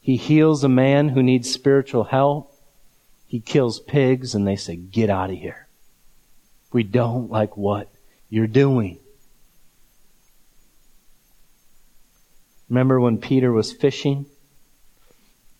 he 0.00 0.16
heals 0.16 0.64
a 0.64 0.68
man 0.68 1.10
who 1.10 1.22
needs 1.22 1.50
spiritual 1.50 2.04
help. 2.04 2.54
He 3.26 3.40
kills 3.40 3.80
pigs 3.80 4.34
and 4.34 4.46
they 4.46 4.56
say, 4.56 4.76
get 4.76 5.10
out 5.10 5.30
of 5.30 5.36
here. 5.36 5.66
We 6.72 6.82
don't 6.82 7.30
like 7.30 7.56
what 7.56 7.90
you're 8.28 8.46
doing. 8.46 8.98
Remember 12.68 13.00
when 13.00 13.18
Peter 13.18 13.52
was 13.52 13.72
fishing? 13.72 14.26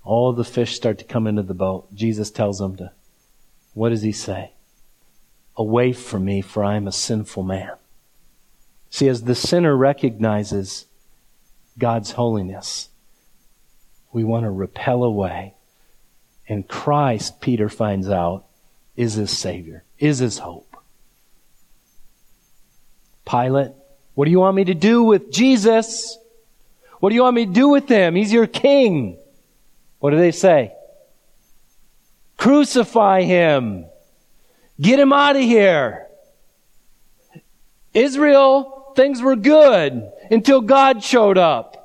All 0.05 0.33
the 0.33 0.45
fish 0.45 0.77
start 0.77 0.99
to 0.99 1.05
come 1.05 1.27
into 1.27 1.43
the 1.43 1.55
boat. 1.55 1.95
Jesus 1.95 2.31
tells 2.31 2.59
them 2.59 2.77
to, 2.77 2.93
what 3.75 3.91
does 3.91 4.03
he 4.03 4.13
say? 4.13 4.53
Away 5.57 5.93
from 5.93 6.25
me, 6.25 6.41
for 6.41 6.65
I 6.65 6.77
am 6.77 6.87
a 6.87 6.93
sinful 6.93 7.43
man. 7.43 7.73
See, 8.91 9.09
as 9.09 9.25
the 9.25 9.35
sinner 9.35 9.77
recognizes 9.77 10.87
God's 11.79 12.13
holiness, 12.13 12.89
we 14.13 14.25
want 14.25 14.45
to 14.45 14.51
repel 14.51 15.05
away. 15.05 15.55
And 16.49 16.67
Christ, 16.67 17.41
Peter 17.41 17.69
finds 17.69 18.09
out, 18.09 18.45
is 18.97 19.15
his 19.15 19.37
Savior, 19.37 19.85
is 19.99 20.19
his 20.19 20.39
hope. 20.39 20.77
Pilate, 23.29 23.73
what 24.15 24.25
do 24.25 24.31
you 24.31 24.41
want 24.41 24.57
me 24.57 24.65
to 24.65 24.75
do 24.75 25.05
with 25.05 25.31
Jesus? 25.31 26.19
What 27.01 27.11
do 27.11 27.15
you 27.15 27.23
want 27.23 27.37
me 27.37 27.47
to 27.47 27.53
do 27.53 27.69
with 27.69 27.89
him? 27.89 28.15
He's 28.15 28.33
your 28.33 28.47
king. 28.47 29.19
What 30.01 30.11
do 30.11 30.17
they 30.17 30.33
say? 30.33 30.73
Crucify 32.37 33.23
him. 33.23 33.87
Get 34.81 34.99
him 34.99 35.13
out 35.13 35.37
of 35.37 35.43
here. 35.43 36.07
Israel, 37.93 38.93
things 38.97 39.21
were 39.21 39.37
good 39.37 40.11
until 40.31 40.61
God 40.61 41.03
showed 41.03 41.37
up. 41.37 41.78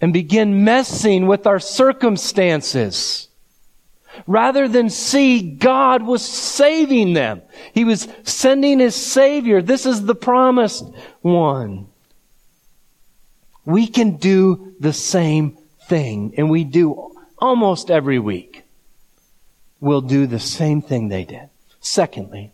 And 0.00 0.12
begin 0.12 0.64
messing 0.64 1.26
with 1.26 1.46
our 1.46 1.60
circumstances. 1.60 3.28
Rather 4.26 4.66
than 4.66 4.90
see 4.90 5.40
God 5.40 6.02
was 6.02 6.24
saving 6.24 7.12
them. 7.12 7.42
He 7.72 7.84
was 7.84 8.08
sending 8.24 8.78
His 8.78 8.94
Savior. 8.94 9.62
This 9.62 9.86
is 9.86 10.04
the 10.04 10.14
promised 10.14 10.84
one. 11.20 11.86
We 13.64 13.86
can 13.86 14.16
do 14.16 14.74
the 14.80 14.92
same 14.92 15.58
thing, 15.88 16.34
and 16.36 16.50
we 16.50 16.64
do 16.64 17.14
almost 17.38 17.90
every 17.90 18.18
week. 18.18 18.64
We'll 19.80 20.00
do 20.00 20.26
the 20.26 20.40
same 20.40 20.82
thing 20.82 21.08
they 21.08 21.24
did. 21.24 21.48
Secondly, 21.80 22.52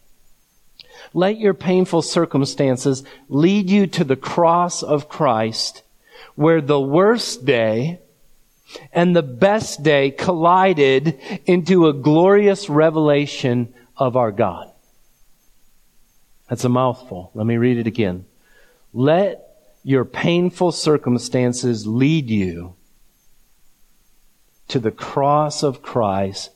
let 1.12 1.38
your 1.38 1.54
painful 1.54 2.02
circumstances 2.02 3.02
lead 3.28 3.70
you 3.70 3.86
to 3.88 4.04
the 4.04 4.16
cross 4.16 4.82
of 4.82 5.08
Christ 5.08 5.82
where 6.36 6.60
the 6.60 6.80
worst 6.80 7.44
day 7.44 8.00
and 8.92 9.14
the 9.14 9.22
best 9.22 9.82
day 9.82 10.10
collided 10.10 11.18
into 11.46 11.88
a 11.88 11.92
glorious 11.92 12.68
revelation 12.68 13.74
of 13.96 14.16
our 14.16 14.32
God. 14.32 14.70
That's 16.48 16.64
a 16.64 16.68
mouthful. 16.68 17.30
Let 17.34 17.46
me 17.46 17.56
read 17.56 17.78
it 17.78 17.86
again. 17.86 18.24
Let 18.92 19.42
your 19.82 20.04
painful 20.04 20.72
circumstances 20.72 21.86
lead 21.86 22.30
you 22.30 22.74
to 24.68 24.78
the 24.78 24.90
cross 24.90 25.62
of 25.62 25.82
Christ 25.82 26.50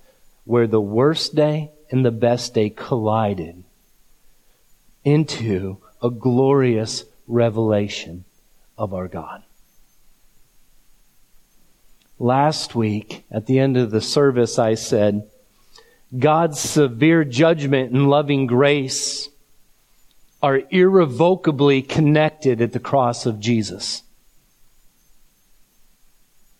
where 0.45 0.67
the 0.67 0.81
worst 0.81 1.35
day 1.35 1.71
and 1.91 2.05
the 2.05 2.11
best 2.11 2.55
day 2.55 2.71
collided 2.71 3.63
into 5.05 5.79
a 6.03 6.11
glorious 6.11 7.05
revelation 7.27 8.25
of 8.77 8.93
our 8.93 9.09
God. 9.09 9.43
Last 12.21 12.75
week, 12.75 13.25
at 13.31 13.47
the 13.47 13.59
end 13.59 13.79
of 13.79 13.91
the 13.91 14.03
service, 14.03 14.59
I 14.59 14.75
said, 14.75 15.31
God's 16.17 16.61
severe 16.61 17.25
judgment 17.25 17.93
and 17.93 18.11
loving 18.11 18.47
grace 18.47 19.31
are 20.43 20.61
irrevocably 20.71 21.81
connected 21.81 22.61
at 22.61 22.75
the 22.75 22.79
cross 22.79 23.25
of 23.25 23.41
Jesus. 23.41 24.03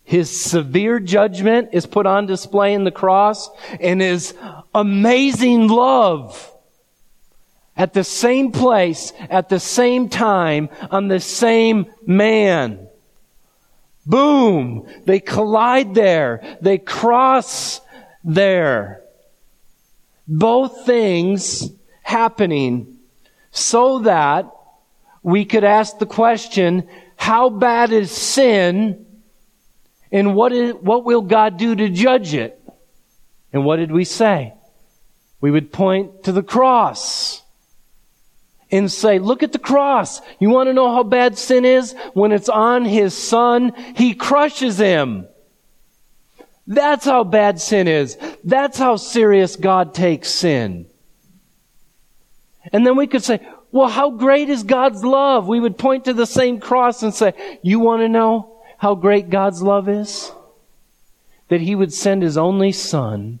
His 0.03 0.41
severe 0.43 0.99
judgment 0.99 1.69
is 1.73 1.85
put 1.85 2.07
on 2.07 2.25
display 2.25 2.73
in 2.73 2.83
the 2.83 2.89
cross 2.89 3.47
and 3.79 4.01
his 4.01 4.33
amazing 4.73 5.67
love 5.67 6.51
at 7.77 7.93
the 7.93 8.03
same 8.03 8.51
place, 8.51 9.13
at 9.29 9.49
the 9.49 9.59
same 9.59 10.09
time, 10.09 10.69
on 10.89 11.07
the 11.07 11.19
same 11.19 11.85
man. 12.07 12.87
Boom! 14.11 14.87
They 15.05 15.21
collide 15.21 15.95
there. 15.95 16.57
They 16.59 16.77
cross 16.77 17.79
there. 18.25 19.03
Both 20.27 20.85
things 20.85 21.71
happening 22.03 22.97
so 23.51 23.99
that 23.99 24.51
we 25.23 25.45
could 25.45 25.63
ask 25.63 25.97
the 25.97 26.05
question, 26.05 26.89
how 27.15 27.49
bad 27.49 27.93
is 27.93 28.11
sin 28.11 29.05
and 30.11 30.35
what, 30.35 30.51
is, 30.51 30.73
what 30.73 31.05
will 31.05 31.21
God 31.21 31.55
do 31.55 31.73
to 31.73 31.87
judge 31.87 32.33
it? 32.33 32.61
And 33.53 33.63
what 33.63 33.77
did 33.77 33.93
we 33.93 34.03
say? 34.03 34.53
We 35.39 35.51
would 35.51 35.71
point 35.71 36.23
to 36.25 36.33
the 36.33 36.43
cross 36.43 37.40
and 38.71 38.91
say, 38.91 39.19
look 39.19 39.43
at 39.43 39.51
the 39.51 39.59
cross. 39.59 40.21
You 40.39 40.49
want 40.49 40.67
to 40.67 40.73
know 40.73 40.93
how 40.93 41.03
bad 41.03 41.37
sin 41.37 41.65
is? 41.65 41.93
When 42.13 42.31
it's 42.31 42.49
on 42.49 42.85
his 42.85 43.13
son, 43.15 43.73
he 43.95 44.13
crushes 44.13 44.77
him. 44.77 45.27
That's 46.67 47.05
how 47.05 47.23
bad 47.23 47.59
sin 47.59 47.87
is. 47.87 48.17
That's 48.43 48.77
how 48.77 48.95
serious 48.95 49.55
God 49.55 49.93
takes 49.93 50.29
sin. 50.29 50.85
And 52.71 52.85
then 52.85 52.95
we 52.95 53.07
could 53.07 53.23
say, 53.23 53.45
well, 53.71 53.89
how 53.89 54.11
great 54.11 54.49
is 54.49 54.63
God's 54.63 55.03
love? 55.03 55.47
We 55.47 55.59
would 55.59 55.77
point 55.77 56.05
to 56.05 56.13
the 56.13 56.25
same 56.25 56.59
cross 56.59 57.03
and 57.03 57.13
say, 57.13 57.33
you 57.61 57.79
want 57.79 58.01
to 58.01 58.09
know 58.09 58.61
how 58.77 58.95
great 58.95 59.29
God's 59.29 59.61
love 59.61 59.89
is? 59.89 60.31
That 61.49 61.61
he 61.61 61.75
would 61.75 61.93
send 61.93 62.23
his 62.23 62.37
only 62.37 62.71
son 62.71 63.39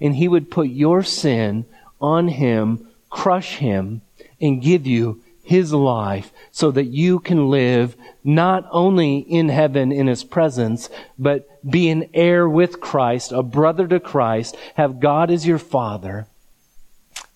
and 0.00 0.16
he 0.16 0.26
would 0.26 0.50
put 0.50 0.68
your 0.68 1.02
sin 1.02 1.66
on 2.00 2.28
him, 2.28 2.88
crush 3.10 3.56
him, 3.56 4.02
and 4.42 4.60
give 4.60 4.86
you 4.86 5.22
his 5.42 5.72
life 5.72 6.32
so 6.50 6.70
that 6.70 6.86
you 6.86 7.18
can 7.18 7.48
live 7.48 7.96
not 8.22 8.68
only 8.70 9.18
in 9.18 9.48
heaven 9.48 9.90
in 9.90 10.06
his 10.06 10.24
presence, 10.24 10.90
but 11.18 11.48
be 11.68 11.88
an 11.88 12.08
heir 12.12 12.48
with 12.48 12.80
Christ, 12.80 13.32
a 13.32 13.42
brother 13.42 13.86
to 13.88 14.00
Christ, 14.00 14.56
have 14.74 15.00
God 15.00 15.30
as 15.30 15.46
your 15.46 15.58
father, 15.58 16.26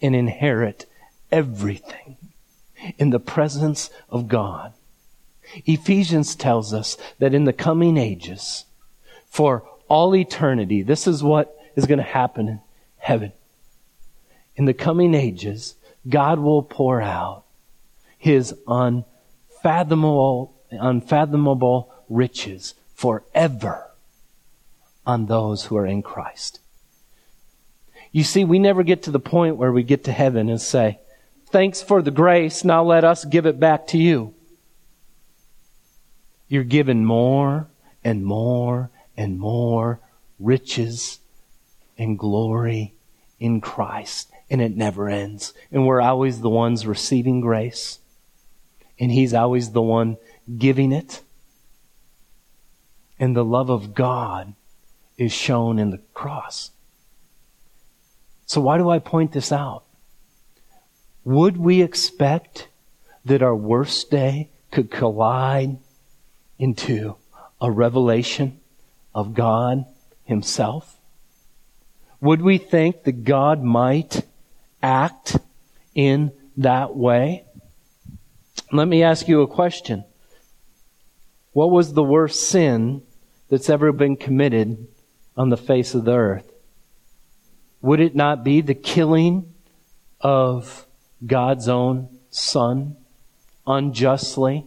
and 0.03 0.15
inherit 0.15 0.87
everything 1.33 2.17
in 2.99 3.11
the 3.11 3.21
presence 3.21 3.91
of 4.11 4.29
God. 4.29 4.73
Ephesians 5.65 6.35
tells 6.35 6.75
us 6.75 6.97
that 7.19 7.35
in 7.35 7.45
the 7.45 7.53
coming 7.53 7.97
ages, 7.97 8.65
for 9.29 9.69
all 9.89 10.15
eternity, 10.15 10.83
this 10.83 11.07
is 11.07 11.23
what 11.23 11.57
is 11.77 11.87
going 11.87 11.99
to 11.99 12.05
happen 12.05 12.49
in 12.49 12.61
heaven. 12.99 13.33
In 14.57 14.65
the 14.65 14.75
coming 14.75 15.15
ages, 15.15 15.75
God 16.09 16.39
will 16.39 16.63
pour 16.63 17.01
out 17.01 17.45
his 18.19 18.55
unfathomable, 18.67 20.55
unfathomable 20.71 21.93
riches 22.09 22.75
forever 22.95 23.91
on 25.05 25.27
those 25.27 25.67
who 25.67 25.77
are 25.77 25.87
in 25.87 26.03
Christ. 26.03 26.61
You 28.13 28.25
see, 28.25 28.45
we 28.45 28.59
never 28.59 28.83
get 28.83 29.03
to 29.05 29.11
the 29.11 29.21
point 29.21 29.57
where 29.57 29.73
we 29.73 29.83
get 29.83 30.05
to 30.05 30.13
heaven 30.13 30.49
and 30.49 30.61
say, 30.61 30.99
Thanks 31.51 31.81
for 31.81 32.03
the 32.03 32.11
grace, 32.11 32.65
now 32.65 32.83
let 32.83 33.05
us 33.05 33.25
give 33.25 33.47
it 33.47 33.61
back 33.61 33.87
to 33.89 33.99
you. 33.99 34.35
You're 36.49 36.65
given 36.65 37.05
more 37.05 37.69
and 38.03 38.25
more 38.25 38.91
and 39.17 39.39
more 39.39 40.01
riches 40.39 41.21
and 41.99 42.19
glory 42.19 42.95
in 43.39 43.61
Christ, 43.61 44.31
and 44.51 44.61
it 44.61 44.77
never 44.77 45.09
ends. 45.09 45.53
And 45.71 45.87
we're 45.87 46.01
always 46.01 46.41
the 46.41 46.51
ones 46.51 46.87
receiving 46.87 47.41
grace, 47.41 47.99
and 48.99 49.11
He's 49.11 49.35
always 49.35 49.71
the 49.71 49.83
one 49.83 50.17
giving 50.57 50.93
it. 50.93 51.23
And 53.19 53.35
the 53.35 53.45
love 53.45 53.71
of 53.71 53.95
God 53.95 54.55
is 55.17 55.33
shown 55.33 55.79
in 55.79 55.91
the 55.91 56.01
cross. 56.13 56.71
So, 58.45 58.61
why 58.61 58.79
do 58.79 58.89
I 58.91 58.99
point 58.99 59.33
this 59.33 59.51
out? 59.51 59.85
Would 61.25 61.57
we 61.57 61.83
expect 61.83 62.69
that 63.25 63.43
our 63.43 63.57
worst 63.57 64.11
day 64.11 64.51
could 64.71 64.91
collide 64.91 65.79
into 66.59 67.17
a 67.61 67.71
revelation 67.71 68.61
of 69.15 69.35
God 69.35 69.85
Himself? 70.25 70.97
Would 72.21 72.43
we 72.43 72.59
think 72.59 73.03
that 73.05 73.25
God 73.25 73.63
might 73.63 74.23
act 74.83 75.37
in 75.95 76.33
that 76.57 76.97
way? 76.97 77.45
Let 78.73 78.89
me 78.89 79.03
ask 79.03 79.29
you 79.29 79.43
a 79.43 79.47
question. 79.47 80.05
What 81.53 81.71
was 81.71 81.93
the 81.93 82.03
worst 82.03 82.49
sin 82.49 83.03
that's 83.49 83.71
ever 83.71 83.93
been 83.93 84.17
committed 84.17 84.87
on 85.37 85.51
the 85.51 85.57
face 85.57 85.95
of 85.95 86.05
the 86.05 86.13
earth? 86.13 86.51
Would 87.81 88.01
it 88.01 88.17
not 88.17 88.43
be 88.43 88.61
the 88.61 88.75
killing 88.75 89.55
of 90.21 90.87
God's 91.25 91.69
own 91.69 92.09
Son 92.31 92.97
unjustly, 93.67 94.67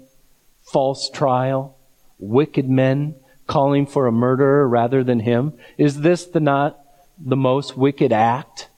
false 0.61 1.09
trial, 1.09 1.77
wicked 2.17 2.69
men 2.69 3.15
calling 3.47 3.85
for 3.85 4.07
a 4.07 4.11
murderer 4.11 4.67
rather 4.67 5.03
than 5.03 5.19
him? 5.19 5.53
Is 5.77 6.01
this 6.01 6.25
the 6.25 6.39
not 6.39 6.79
the 7.19 7.35
most 7.35 7.75
wicked 7.77 8.11
act? 8.13 8.68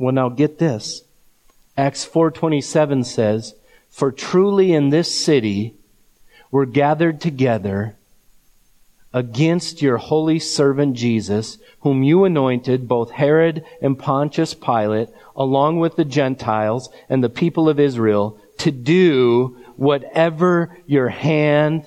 Well, 0.00 0.14
now 0.14 0.30
get 0.30 0.58
this. 0.58 1.02
Acts 1.76 2.06
4:27 2.06 3.04
says, 3.04 3.54
"For 3.90 4.10
truly 4.10 4.72
in 4.72 4.88
this 4.88 5.14
city 5.14 5.74
were 6.50 6.64
gathered 6.64 7.20
together 7.20 7.96
against 9.12 9.82
your 9.82 9.98
holy 9.98 10.38
servant 10.38 10.96
Jesus, 10.96 11.58
whom 11.80 12.02
you 12.02 12.24
anointed, 12.24 12.88
both 12.88 13.10
Herod 13.10 13.62
and 13.82 13.98
Pontius 13.98 14.54
Pilate, 14.54 15.10
along 15.36 15.80
with 15.80 15.96
the 15.96 16.06
Gentiles 16.06 16.88
and 17.10 17.22
the 17.22 17.28
people 17.28 17.68
of 17.68 17.78
Israel, 17.78 18.38
to 18.56 18.70
do 18.70 19.58
whatever 19.76 20.78
your 20.86 21.10
hand 21.10 21.86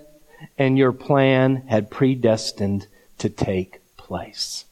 and 0.55 0.77
your 0.77 0.91
plan 0.91 1.63
had 1.65 1.89
predestined 1.89 2.85
to 3.17 3.27
take 3.27 3.81
place. 3.97 4.65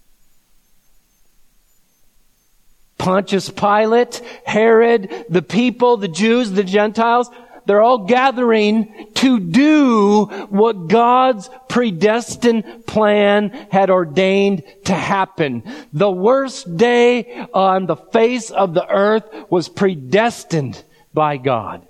Pontius 3.02 3.50
Pilate, 3.50 4.22
Herod, 4.46 5.26
the 5.28 5.42
people, 5.42 5.98
the 5.98 6.08
Jews, 6.08 6.52
the 6.52 6.64
Gentiles, 6.64 7.32
they're 7.66 7.82
all 7.82 8.06
gathering 8.06 9.08
to 9.16 9.40
do 9.40 10.26
what 10.50 10.88
God's 10.88 11.50
predestined 11.68 12.86
plan 12.86 13.50
had 13.72 13.90
ordained 13.90 14.64
to 14.86 14.94
happen. 14.94 15.64
The 15.94 16.12
worst 16.12 16.78
day 16.78 17.48
on 17.56 17.88
the 17.88 17.96
face 17.96 18.52
of 18.52 18.76
the 18.76 18.88
earth 18.88 19.28
was 19.50 19.68
predestined 19.68 20.84
by 21.12 21.38
God. 21.38 21.88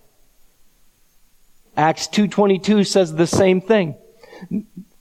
Acts 1.75 2.07
2.22 2.07 2.87
says 2.87 3.13
the 3.13 3.27
same 3.27 3.59
thing. 3.59 3.95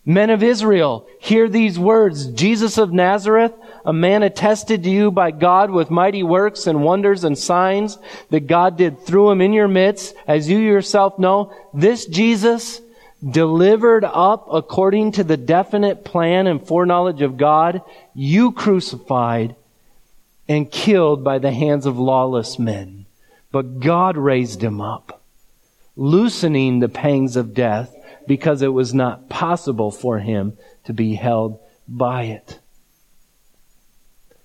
Men 0.04 0.30
of 0.30 0.42
Israel, 0.42 1.06
hear 1.20 1.48
these 1.48 1.78
words. 1.78 2.26
Jesus 2.32 2.78
of 2.78 2.92
Nazareth, 2.92 3.52
a 3.84 3.92
man 3.92 4.22
attested 4.22 4.82
to 4.82 4.90
you 4.90 5.10
by 5.10 5.30
God 5.30 5.70
with 5.70 5.90
mighty 5.90 6.22
works 6.22 6.66
and 6.66 6.82
wonders 6.82 7.24
and 7.24 7.36
signs 7.36 7.98
that 8.30 8.46
God 8.46 8.76
did 8.76 9.04
through 9.04 9.30
him 9.30 9.40
in 9.40 9.52
your 9.52 9.68
midst, 9.68 10.14
as 10.26 10.48
you 10.48 10.58
yourself 10.58 11.18
know. 11.18 11.52
This 11.72 12.06
Jesus, 12.06 12.80
delivered 13.28 14.04
up 14.04 14.46
according 14.52 15.12
to 15.12 15.24
the 15.24 15.36
definite 15.36 16.04
plan 16.04 16.46
and 16.46 16.66
foreknowledge 16.66 17.22
of 17.22 17.36
God, 17.36 17.82
you 18.14 18.52
crucified 18.52 19.56
and 20.48 20.70
killed 20.70 21.22
by 21.22 21.38
the 21.38 21.52
hands 21.52 21.86
of 21.86 21.98
lawless 21.98 22.58
men. 22.58 23.06
But 23.52 23.80
God 23.80 24.16
raised 24.16 24.62
him 24.62 24.80
up, 24.80 25.22
loosening 25.96 26.78
the 26.78 26.88
pangs 26.88 27.36
of 27.36 27.54
death 27.54 27.94
because 28.26 28.62
it 28.62 28.68
was 28.68 28.94
not 28.94 29.28
possible 29.28 29.90
for 29.90 30.18
him 30.18 30.56
to 30.84 30.92
be 30.92 31.14
held 31.14 31.58
by 31.88 32.24
it. 32.24 32.59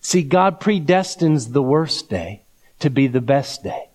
See, 0.05 0.21
God 0.21 0.59
predestines 0.61 1.51
the 1.51 1.63
worst 1.63 2.11
day 2.11 2.43
to 2.77 2.91
be 2.91 3.07
the 3.07 3.21
best 3.21 3.63
day. 3.63 3.89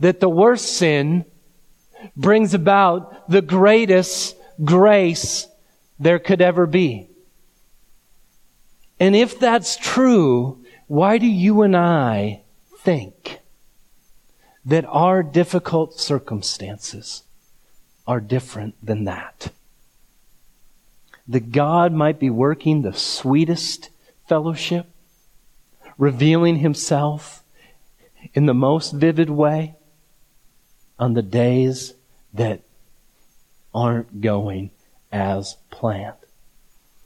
That 0.00 0.20
the 0.20 0.28
worst 0.30 0.74
sin 0.74 1.26
brings 2.16 2.54
about 2.54 3.28
the 3.28 3.42
greatest 3.42 4.34
grace 4.64 5.46
there 5.98 6.18
could 6.18 6.40
ever 6.40 6.64
be. 6.64 7.10
And 8.98 9.14
if 9.14 9.38
that's 9.38 9.76
true, 9.76 10.64
why 10.86 11.18
do 11.18 11.26
you 11.26 11.60
and 11.60 11.76
I 11.76 12.40
think 12.78 13.40
that 14.64 14.86
our 14.86 15.22
difficult 15.22 16.00
circumstances 16.00 17.22
are 18.06 18.18
different 18.18 18.76
than 18.82 19.04
that? 19.04 19.52
That 21.28 21.52
God 21.52 21.92
might 21.92 22.18
be 22.18 22.30
working 22.30 22.80
the 22.80 22.94
sweetest 22.94 23.90
fellowship, 24.28 24.86
revealing 25.96 26.56
himself 26.56 27.42
in 28.34 28.46
the 28.46 28.54
most 28.54 28.92
vivid 28.92 29.30
way 29.30 29.74
on 30.98 31.14
the 31.14 31.22
days 31.22 31.94
that 32.34 32.62
aren't 33.74 34.20
going 34.20 34.70
as 35.10 35.56
planned. 35.70 36.16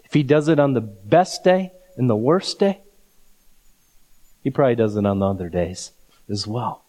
If 0.04 0.14
he 0.14 0.22
does 0.22 0.48
it 0.48 0.58
on 0.58 0.72
the 0.72 0.80
best 0.80 1.44
day 1.44 1.72
and 1.96 2.08
the 2.08 2.16
worst 2.16 2.58
day, 2.58 2.80
he 4.42 4.50
probably 4.50 4.74
does 4.74 4.96
it 4.96 5.06
on 5.06 5.18
the 5.20 5.26
other 5.26 5.48
days 5.48 5.92
as 6.28 6.46
well. 6.46 6.84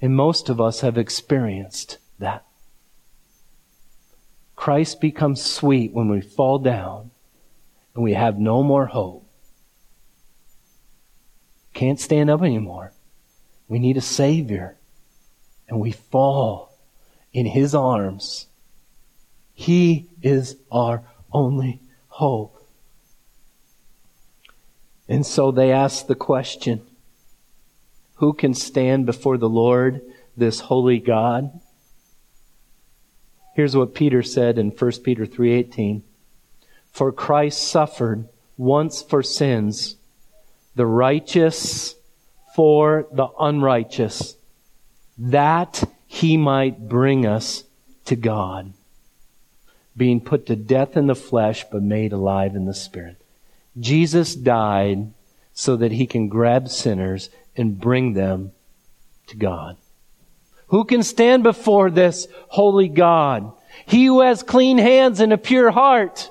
And 0.00 0.14
most 0.14 0.48
of 0.48 0.60
us 0.60 0.80
have 0.80 0.98
experienced 0.98 1.98
that. 2.18 2.44
Christ 4.56 5.00
becomes 5.00 5.42
sweet 5.42 5.92
when 5.92 6.08
we 6.08 6.20
fall 6.20 6.58
down 6.58 7.10
and 7.94 8.02
we 8.02 8.14
have 8.14 8.38
no 8.38 8.62
more 8.62 8.86
hope. 8.86 9.25
Can't 11.76 12.00
stand 12.00 12.30
up 12.30 12.40
anymore. 12.40 12.94
We 13.68 13.78
need 13.78 13.98
a 13.98 14.00
Savior. 14.00 14.78
And 15.68 15.78
we 15.78 15.92
fall 15.92 16.74
in 17.34 17.44
His 17.44 17.74
arms. 17.74 18.46
He 19.52 20.08
is 20.22 20.56
our 20.72 21.02
only 21.30 21.82
hope. 22.08 22.66
And 25.06 25.26
so 25.26 25.50
they 25.50 25.70
ask 25.70 26.06
the 26.06 26.14
question, 26.14 26.80
who 28.14 28.32
can 28.32 28.54
stand 28.54 29.04
before 29.04 29.36
the 29.36 29.48
Lord, 29.48 30.00
this 30.34 30.60
holy 30.60 30.98
God? 30.98 31.60
Here's 33.54 33.76
what 33.76 33.94
Peter 33.94 34.22
said 34.22 34.56
in 34.56 34.70
1 34.70 35.02
Peter 35.04 35.26
3:18. 35.26 36.04
For 36.90 37.12
Christ 37.12 37.68
suffered 37.68 38.30
once 38.56 39.02
for 39.02 39.22
sins, 39.22 39.95
the 40.76 40.86
righteous 40.86 41.96
for 42.54 43.08
the 43.12 43.26
unrighteous, 43.40 44.36
that 45.18 45.82
he 46.06 46.36
might 46.36 46.88
bring 46.88 47.26
us 47.26 47.64
to 48.04 48.14
God, 48.14 48.72
being 49.96 50.20
put 50.20 50.46
to 50.46 50.54
death 50.56 50.96
in 50.96 51.06
the 51.06 51.14
flesh, 51.14 51.64
but 51.72 51.82
made 51.82 52.12
alive 52.12 52.54
in 52.54 52.66
the 52.66 52.74
spirit. 52.74 53.16
Jesus 53.78 54.34
died 54.34 55.12
so 55.52 55.76
that 55.76 55.92
he 55.92 56.06
can 56.06 56.28
grab 56.28 56.68
sinners 56.68 57.30
and 57.56 57.80
bring 57.80 58.12
them 58.12 58.52
to 59.26 59.36
God. 59.36 59.76
Who 60.68 60.84
can 60.84 61.02
stand 61.02 61.42
before 61.42 61.90
this 61.90 62.26
holy 62.48 62.88
God? 62.88 63.52
He 63.86 64.06
who 64.06 64.20
has 64.20 64.42
clean 64.42 64.78
hands 64.78 65.20
and 65.20 65.32
a 65.32 65.38
pure 65.38 65.70
heart. 65.70 66.30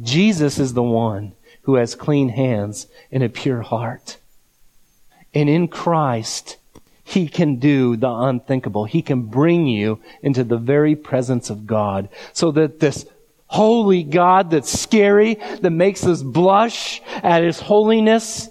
Jesus 0.00 0.58
is 0.58 0.74
the 0.74 0.82
one 0.82 1.34
who 1.68 1.74
has 1.74 1.94
clean 1.94 2.30
hands 2.30 2.86
and 3.12 3.22
a 3.22 3.28
pure 3.28 3.60
heart. 3.60 4.16
And 5.34 5.50
in 5.50 5.68
Christ, 5.68 6.56
He 7.04 7.28
can 7.28 7.56
do 7.56 7.94
the 7.94 8.08
unthinkable. 8.10 8.86
He 8.86 9.02
can 9.02 9.24
bring 9.24 9.66
you 9.66 10.00
into 10.22 10.44
the 10.44 10.56
very 10.56 10.96
presence 10.96 11.50
of 11.50 11.66
God 11.66 12.08
so 12.32 12.52
that 12.52 12.80
this 12.80 13.04
holy 13.48 14.02
God 14.02 14.50
that's 14.50 14.80
scary, 14.80 15.34
that 15.60 15.68
makes 15.68 16.06
us 16.06 16.22
blush 16.22 17.02
at 17.16 17.42
His 17.42 17.60
holiness, 17.60 18.48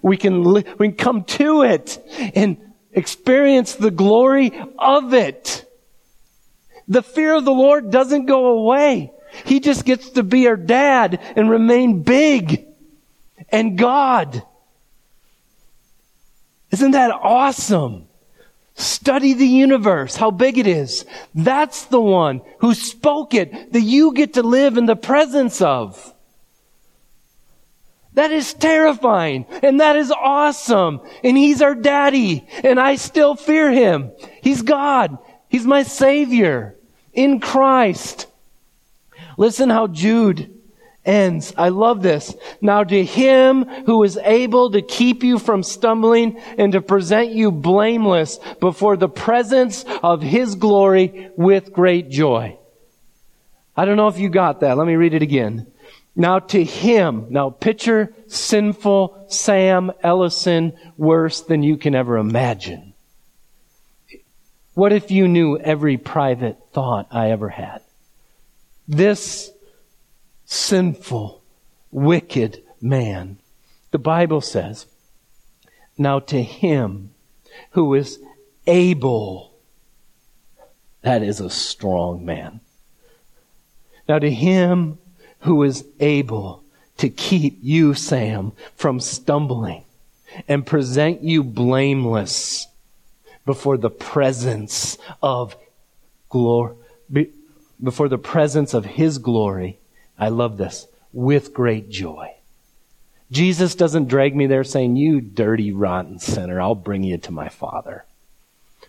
we 0.00 0.16
can, 0.16 0.44
li- 0.44 0.64
we 0.78 0.90
can 0.90 0.96
come 0.96 1.24
to 1.24 1.62
it 1.62 1.98
and 2.36 2.56
experience 2.92 3.74
the 3.74 3.90
glory 3.90 4.52
of 4.78 5.12
it. 5.12 5.68
The 6.86 7.02
fear 7.02 7.34
of 7.34 7.44
the 7.44 7.50
Lord 7.50 7.90
doesn't 7.90 8.26
go 8.26 8.46
away. 8.58 9.10
He 9.44 9.60
just 9.60 9.84
gets 9.84 10.10
to 10.10 10.22
be 10.22 10.46
our 10.48 10.56
dad 10.56 11.20
and 11.36 11.50
remain 11.50 12.02
big 12.02 12.66
and 13.48 13.78
God. 13.78 14.42
Isn't 16.70 16.92
that 16.92 17.10
awesome? 17.10 18.08
Study 18.76 19.34
the 19.34 19.46
universe, 19.46 20.16
how 20.16 20.32
big 20.32 20.58
it 20.58 20.66
is. 20.66 21.04
That's 21.34 21.84
the 21.84 22.00
one 22.00 22.42
who 22.58 22.74
spoke 22.74 23.32
it 23.32 23.72
that 23.72 23.80
you 23.80 24.12
get 24.12 24.34
to 24.34 24.42
live 24.42 24.76
in 24.76 24.86
the 24.86 24.96
presence 24.96 25.62
of. 25.62 26.12
That 28.14 28.32
is 28.32 28.54
terrifying 28.54 29.46
and 29.62 29.80
that 29.80 29.96
is 29.96 30.10
awesome. 30.10 31.00
And 31.22 31.36
he's 31.36 31.62
our 31.62 31.74
daddy 31.74 32.46
and 32.62 32.80
I 32.80 32.96
still 32.96 33.36
fear 33.36 33.70
him. 33.70 34.12
He's 34.42 34.62
God. 34.62 35.18
He's 35.48 35.66
my 35.66 35.82
savior 35.84 36.76
in 37.12 37.38
Christ. 37.40 38.26
Listen 39.36 39.70
how 39.70 39.86
Jude 39.86 40.50
ends. 41.04 41.52
I 41.56 41.68
love 41.68 42.02
this. 42.02 42.34
Now 42.60 42.84
to 42.84 43.04
him 43.04 43.64
who 43.86 44.02
is 44.02 44.16
able 44.18 44.70
to 44.70 44.82
keep 44.82 45.22
you 45.22 45.38
from 45.38 45.62
stumbling 45.62 46.38
and 46.58 46.72
to 46.72 46.80
present 46.80 47.32
you 47.32 47.50
blameless 47.50 48.38
before 48.60 48.96
the 48.96 49.08
presence 49.08 49.84
of 50.02 50.22
his 50.22 50.54
glory 50.54 51.30
with 51.36 51.72
great 51.72 52.10
joy. 52.10 52.58
I 53.76 53.84
don't 53.84 53.96
know 53.96 54.08
if 54.08 54.18
you 54.18 54.28
got 54.28 54.60
that. 54.60 54.78
Let 54.78 54.86
me 54.86 54.94
read 54.94 55.14
it 55.14 55.22
again. 55.22 55.66
Now 56.16 56.38
to 56.38 56.62
him, 56.62 57.26
now 57.30 57.50
picture 57.50 58.14
sinful 58.28 59.26
Sam 59.28 59.90
Ellison 60.02 60.72
worse 60.96 61.40
than 61.40 61.64
you 61.64 61.76
can 61.76 61.94
ever 61.94 62.18
imagine. 62.18 62.94
What 64.74 64.92
if 64.92 65.10
you 65.10 65.26
knew 65.26 65.58
every 65.58 65.96
private 65.96 66.56
thought 66.72 67.08
I 67.10 67.30
ever 67.30 67.48
had? 67.48 67.80
This 68.86 69.50
sinful, 70.44 71.42
wicked 71.90 72.62
man. 72.80 73.38
The 73.90 73.98
Bible 73.98 74.40
says, 74.40 74.86
now 75.96 76.18
to 76.20 76.42
him 76.42 77.10
who 77.70 77.94
is 77.94 78.18
able, 78.66 79.54
that 81.02 81.22
is 81.22 81.40
a 81.40 81.50
strong 81.50 82.24
man. 82.24 82.60
Now 84.08 84.18
to 84.18 84.30
him 84.30 84.98
who 85.40 85.62
is 85.62 85.84
able 86.00 86.62
to 86.98 87.08
keep 87.08 87.58
you, 87.62 87.94
Sam, 87.94 88.52
from 88.76 89.00
stumbling 89.00 89.84
and 90.48 90.66
present 90.66 91.22
you 91.22 91.44
blameless 91.44 92.66
before 93.46 93.76
the 93.76 93.90
presence 93.90 94.98
of 95.22 95.56
glory, 96.28 96.74
before 97.82 98.08
the 98.08 98.18
presence 98.18 98.74
of 98.74 98.84
his 98.84 99.18
glory. 99.18 99.78
I 100.18 100.28
love 100.28 100.56
this. 100.56 100.86
With 101.12 101.54
great 101.54 101.90
joy. 101.90 102.34
Jesus 103.30 103.74
doesn't 103.74 104.08
drag 104.08 104.36
me 104.36 104.46
there 104.46 104.64
saying, 104.64 104.96
you 104.96 105.20
dirty, 105.20 105.72
rotten 105.72 106.18
sinner, 106.18 106.60
I'll 106.60 106.74
bring 106.74 107.02
you 107.02 107.18
to 107.18 107.32
my 107.32 107.48
Father. 107.48 108.04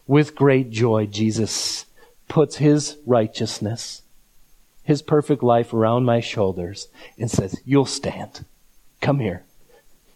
With 0.07 0.35
great 0.35 0.69
joy, 0.69 1.07
Jesus 1.07 1.85
puts 2.27 2.57
his 2.57 2.97
righteousness, 3.05 4.01
his 4.83 5.01
perfect 5.01 5.41
life 5.41 5.73
around 5.73 6.05
my 6.05 6.19
shoulders 6.19 6.89
and 7.17 7.31
says, 7.31 7.59
you'll 7.65 7.85
stand. 7.85 8.45
Come 9.01 9.19
here. 9.19 9.43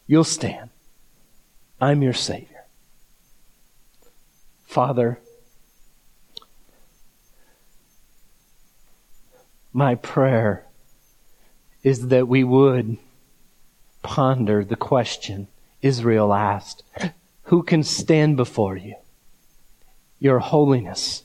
You'll 0.05 0.23
stand. 0.23 0.69
I'm 1.81 2.01
your 2.01 2.13
Savior. 2.13 2.65
Father, 4.65 5.19
my 9.79 9.95
prayer 9.95 10.65
is 11.83 12.09
that 12.09 12.27
we 12.27 12.43
would 12.43 12.97
ponder 14.03 14.65
the 14.65 14.75
question 14.75 15.47
Israel 15.81 16.33
asked 16.33 16.83
Who 17.43 17.63
can 17.63 17.83
stand 17.83 18.35
before 18.35 18.75
you? 18.75 18.95
Your 20.19 20.39
holiness. 20.39 21.23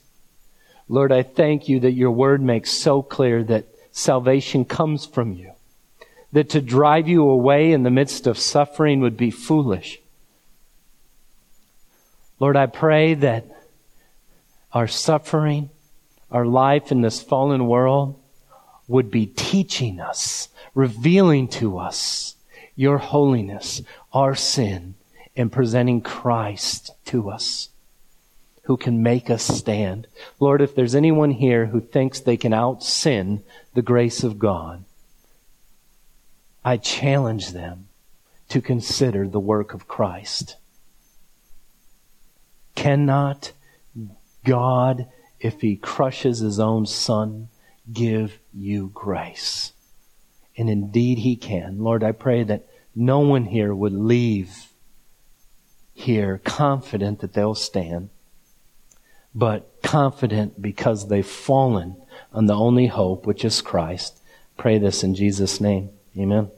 Lord, 0.87 1.11
I 1.11 1.21
thank 1.21 1.67
you 1.67 1.81
that 1.81 1.91
your 1.91 2.11
word 2.11 2.41
makes 2.41 2.71
so 2.71 3.01
clear 3.01 3.43
that 3.43 3.67
salvation 3.91 4.63
comes 4.63 5.05
from 5.05 5.33
you. 5.33 5.51
That 6.31 6.49
to 6.51 6.61
drive 6.61 7.09
you 7.09 7.27
away 7.29 7.73
in 7.73 7.83
the 7.83 7.91
midst 7.91 8.25
of 8.25 8.37
suffering 8.37 9.01
would 9.01 9.17
be 9.17 9.31
foolish. 9.31 9.99
Lord, 12.39 12.55
I 12.55 12.67
pray 12.67 13.15
that 13.15 13.47
our 14.71 14.87
suffering, 14.87 15.71
our 16.31 16.45
life 16.45 16.89
in 16.93 17.01
this 17.01 17.21
fallen 17.21 17.67
world, 17.67 18.21
would 18.87 19.09
be 19.09 19.25
teaching 19.25 19.99
us, 19.99 20.49
revealing 20.73 21.47
to 21.47 21.77
us 21.77 22.35
your 22.75 22.97
holiness, 22.97 23.81
our 24.13 24.35
sin, 24.35 24.95
and 25.35 25.51
presenting 25.51 26.01
Christ 26.01 26.91
to 27.05 27.29
us 27.29 27.69
who 28.63 28.77
can 28.77 29.03
make 29.03 29.29
us 29.29 29.43
stand. 29.43 30.07
Lord, 30.39 30.61
if 30.61 30.75
there's 30.75 30.95
anyone 30.95 31.31
here 31.31 31.67
who 31.67 31.79
thinks 31.79 32.19
they 32.19 32.37
can 32.37 32.53
out 32.53 32.83
sin 32.83 33.43
the 33.73 33.81
grace 33.81 34.23
of 34.23 34.39
God, 34.39 34.83
I 36.63 36.77
challenge 36.77 37.51
them 37.51 37.87
to 38.49 38.61
consider 38.61 39.27
the 39.27 39.39
work 39.39 39.73
of 39.73 39.87
Christ. 39.87 40.55
Cannot 42.73 43.51
God, 44.43 45.07
if 45.39 45.61
he 45.61 45.75
crushes 45.75 46.39
his 46.39 46.59
own 46.59 46.85
son, 46.85 47.49
give 47.91 48.39
you 48.55 48.89
grace. 48.93 49.73
And 50.57 50.69
indeed 50.69 51.19
he 51.19 51.35
can. 51.35 51.79
Lord, 51.79 52.03
I 52.03 52.13
pray 52.13 52.43
that 52.43 52.67
no 52.95 53.19
one 53.19 53.45
here 53.45 53.75
would 53.75 53.93
leave 53.93 54.69
here 55.93 56.41
confident 56.43 57.19
that 57.19 57.33
they'll 57.33 57.55
stand, 57.55 58.09
but 59.33 59.81
confident 59.83 60.61
because 60.61 61.07
they've 61.07 61.25
fallen 61.25 61.95
on 62.33 62.45
the 62.45 62.55
only 62.55 62.87
hope, 62.87 63.25
which 63.25 63.43
is 63.43 63.61
Christ. 63.61 64.21
Pray 64.57 64.77
this 64.77 65.03
in 65.03 65.15
Jesus' 65.15 65.59
name. 65.59 65.89
Amen. 66.17 66.49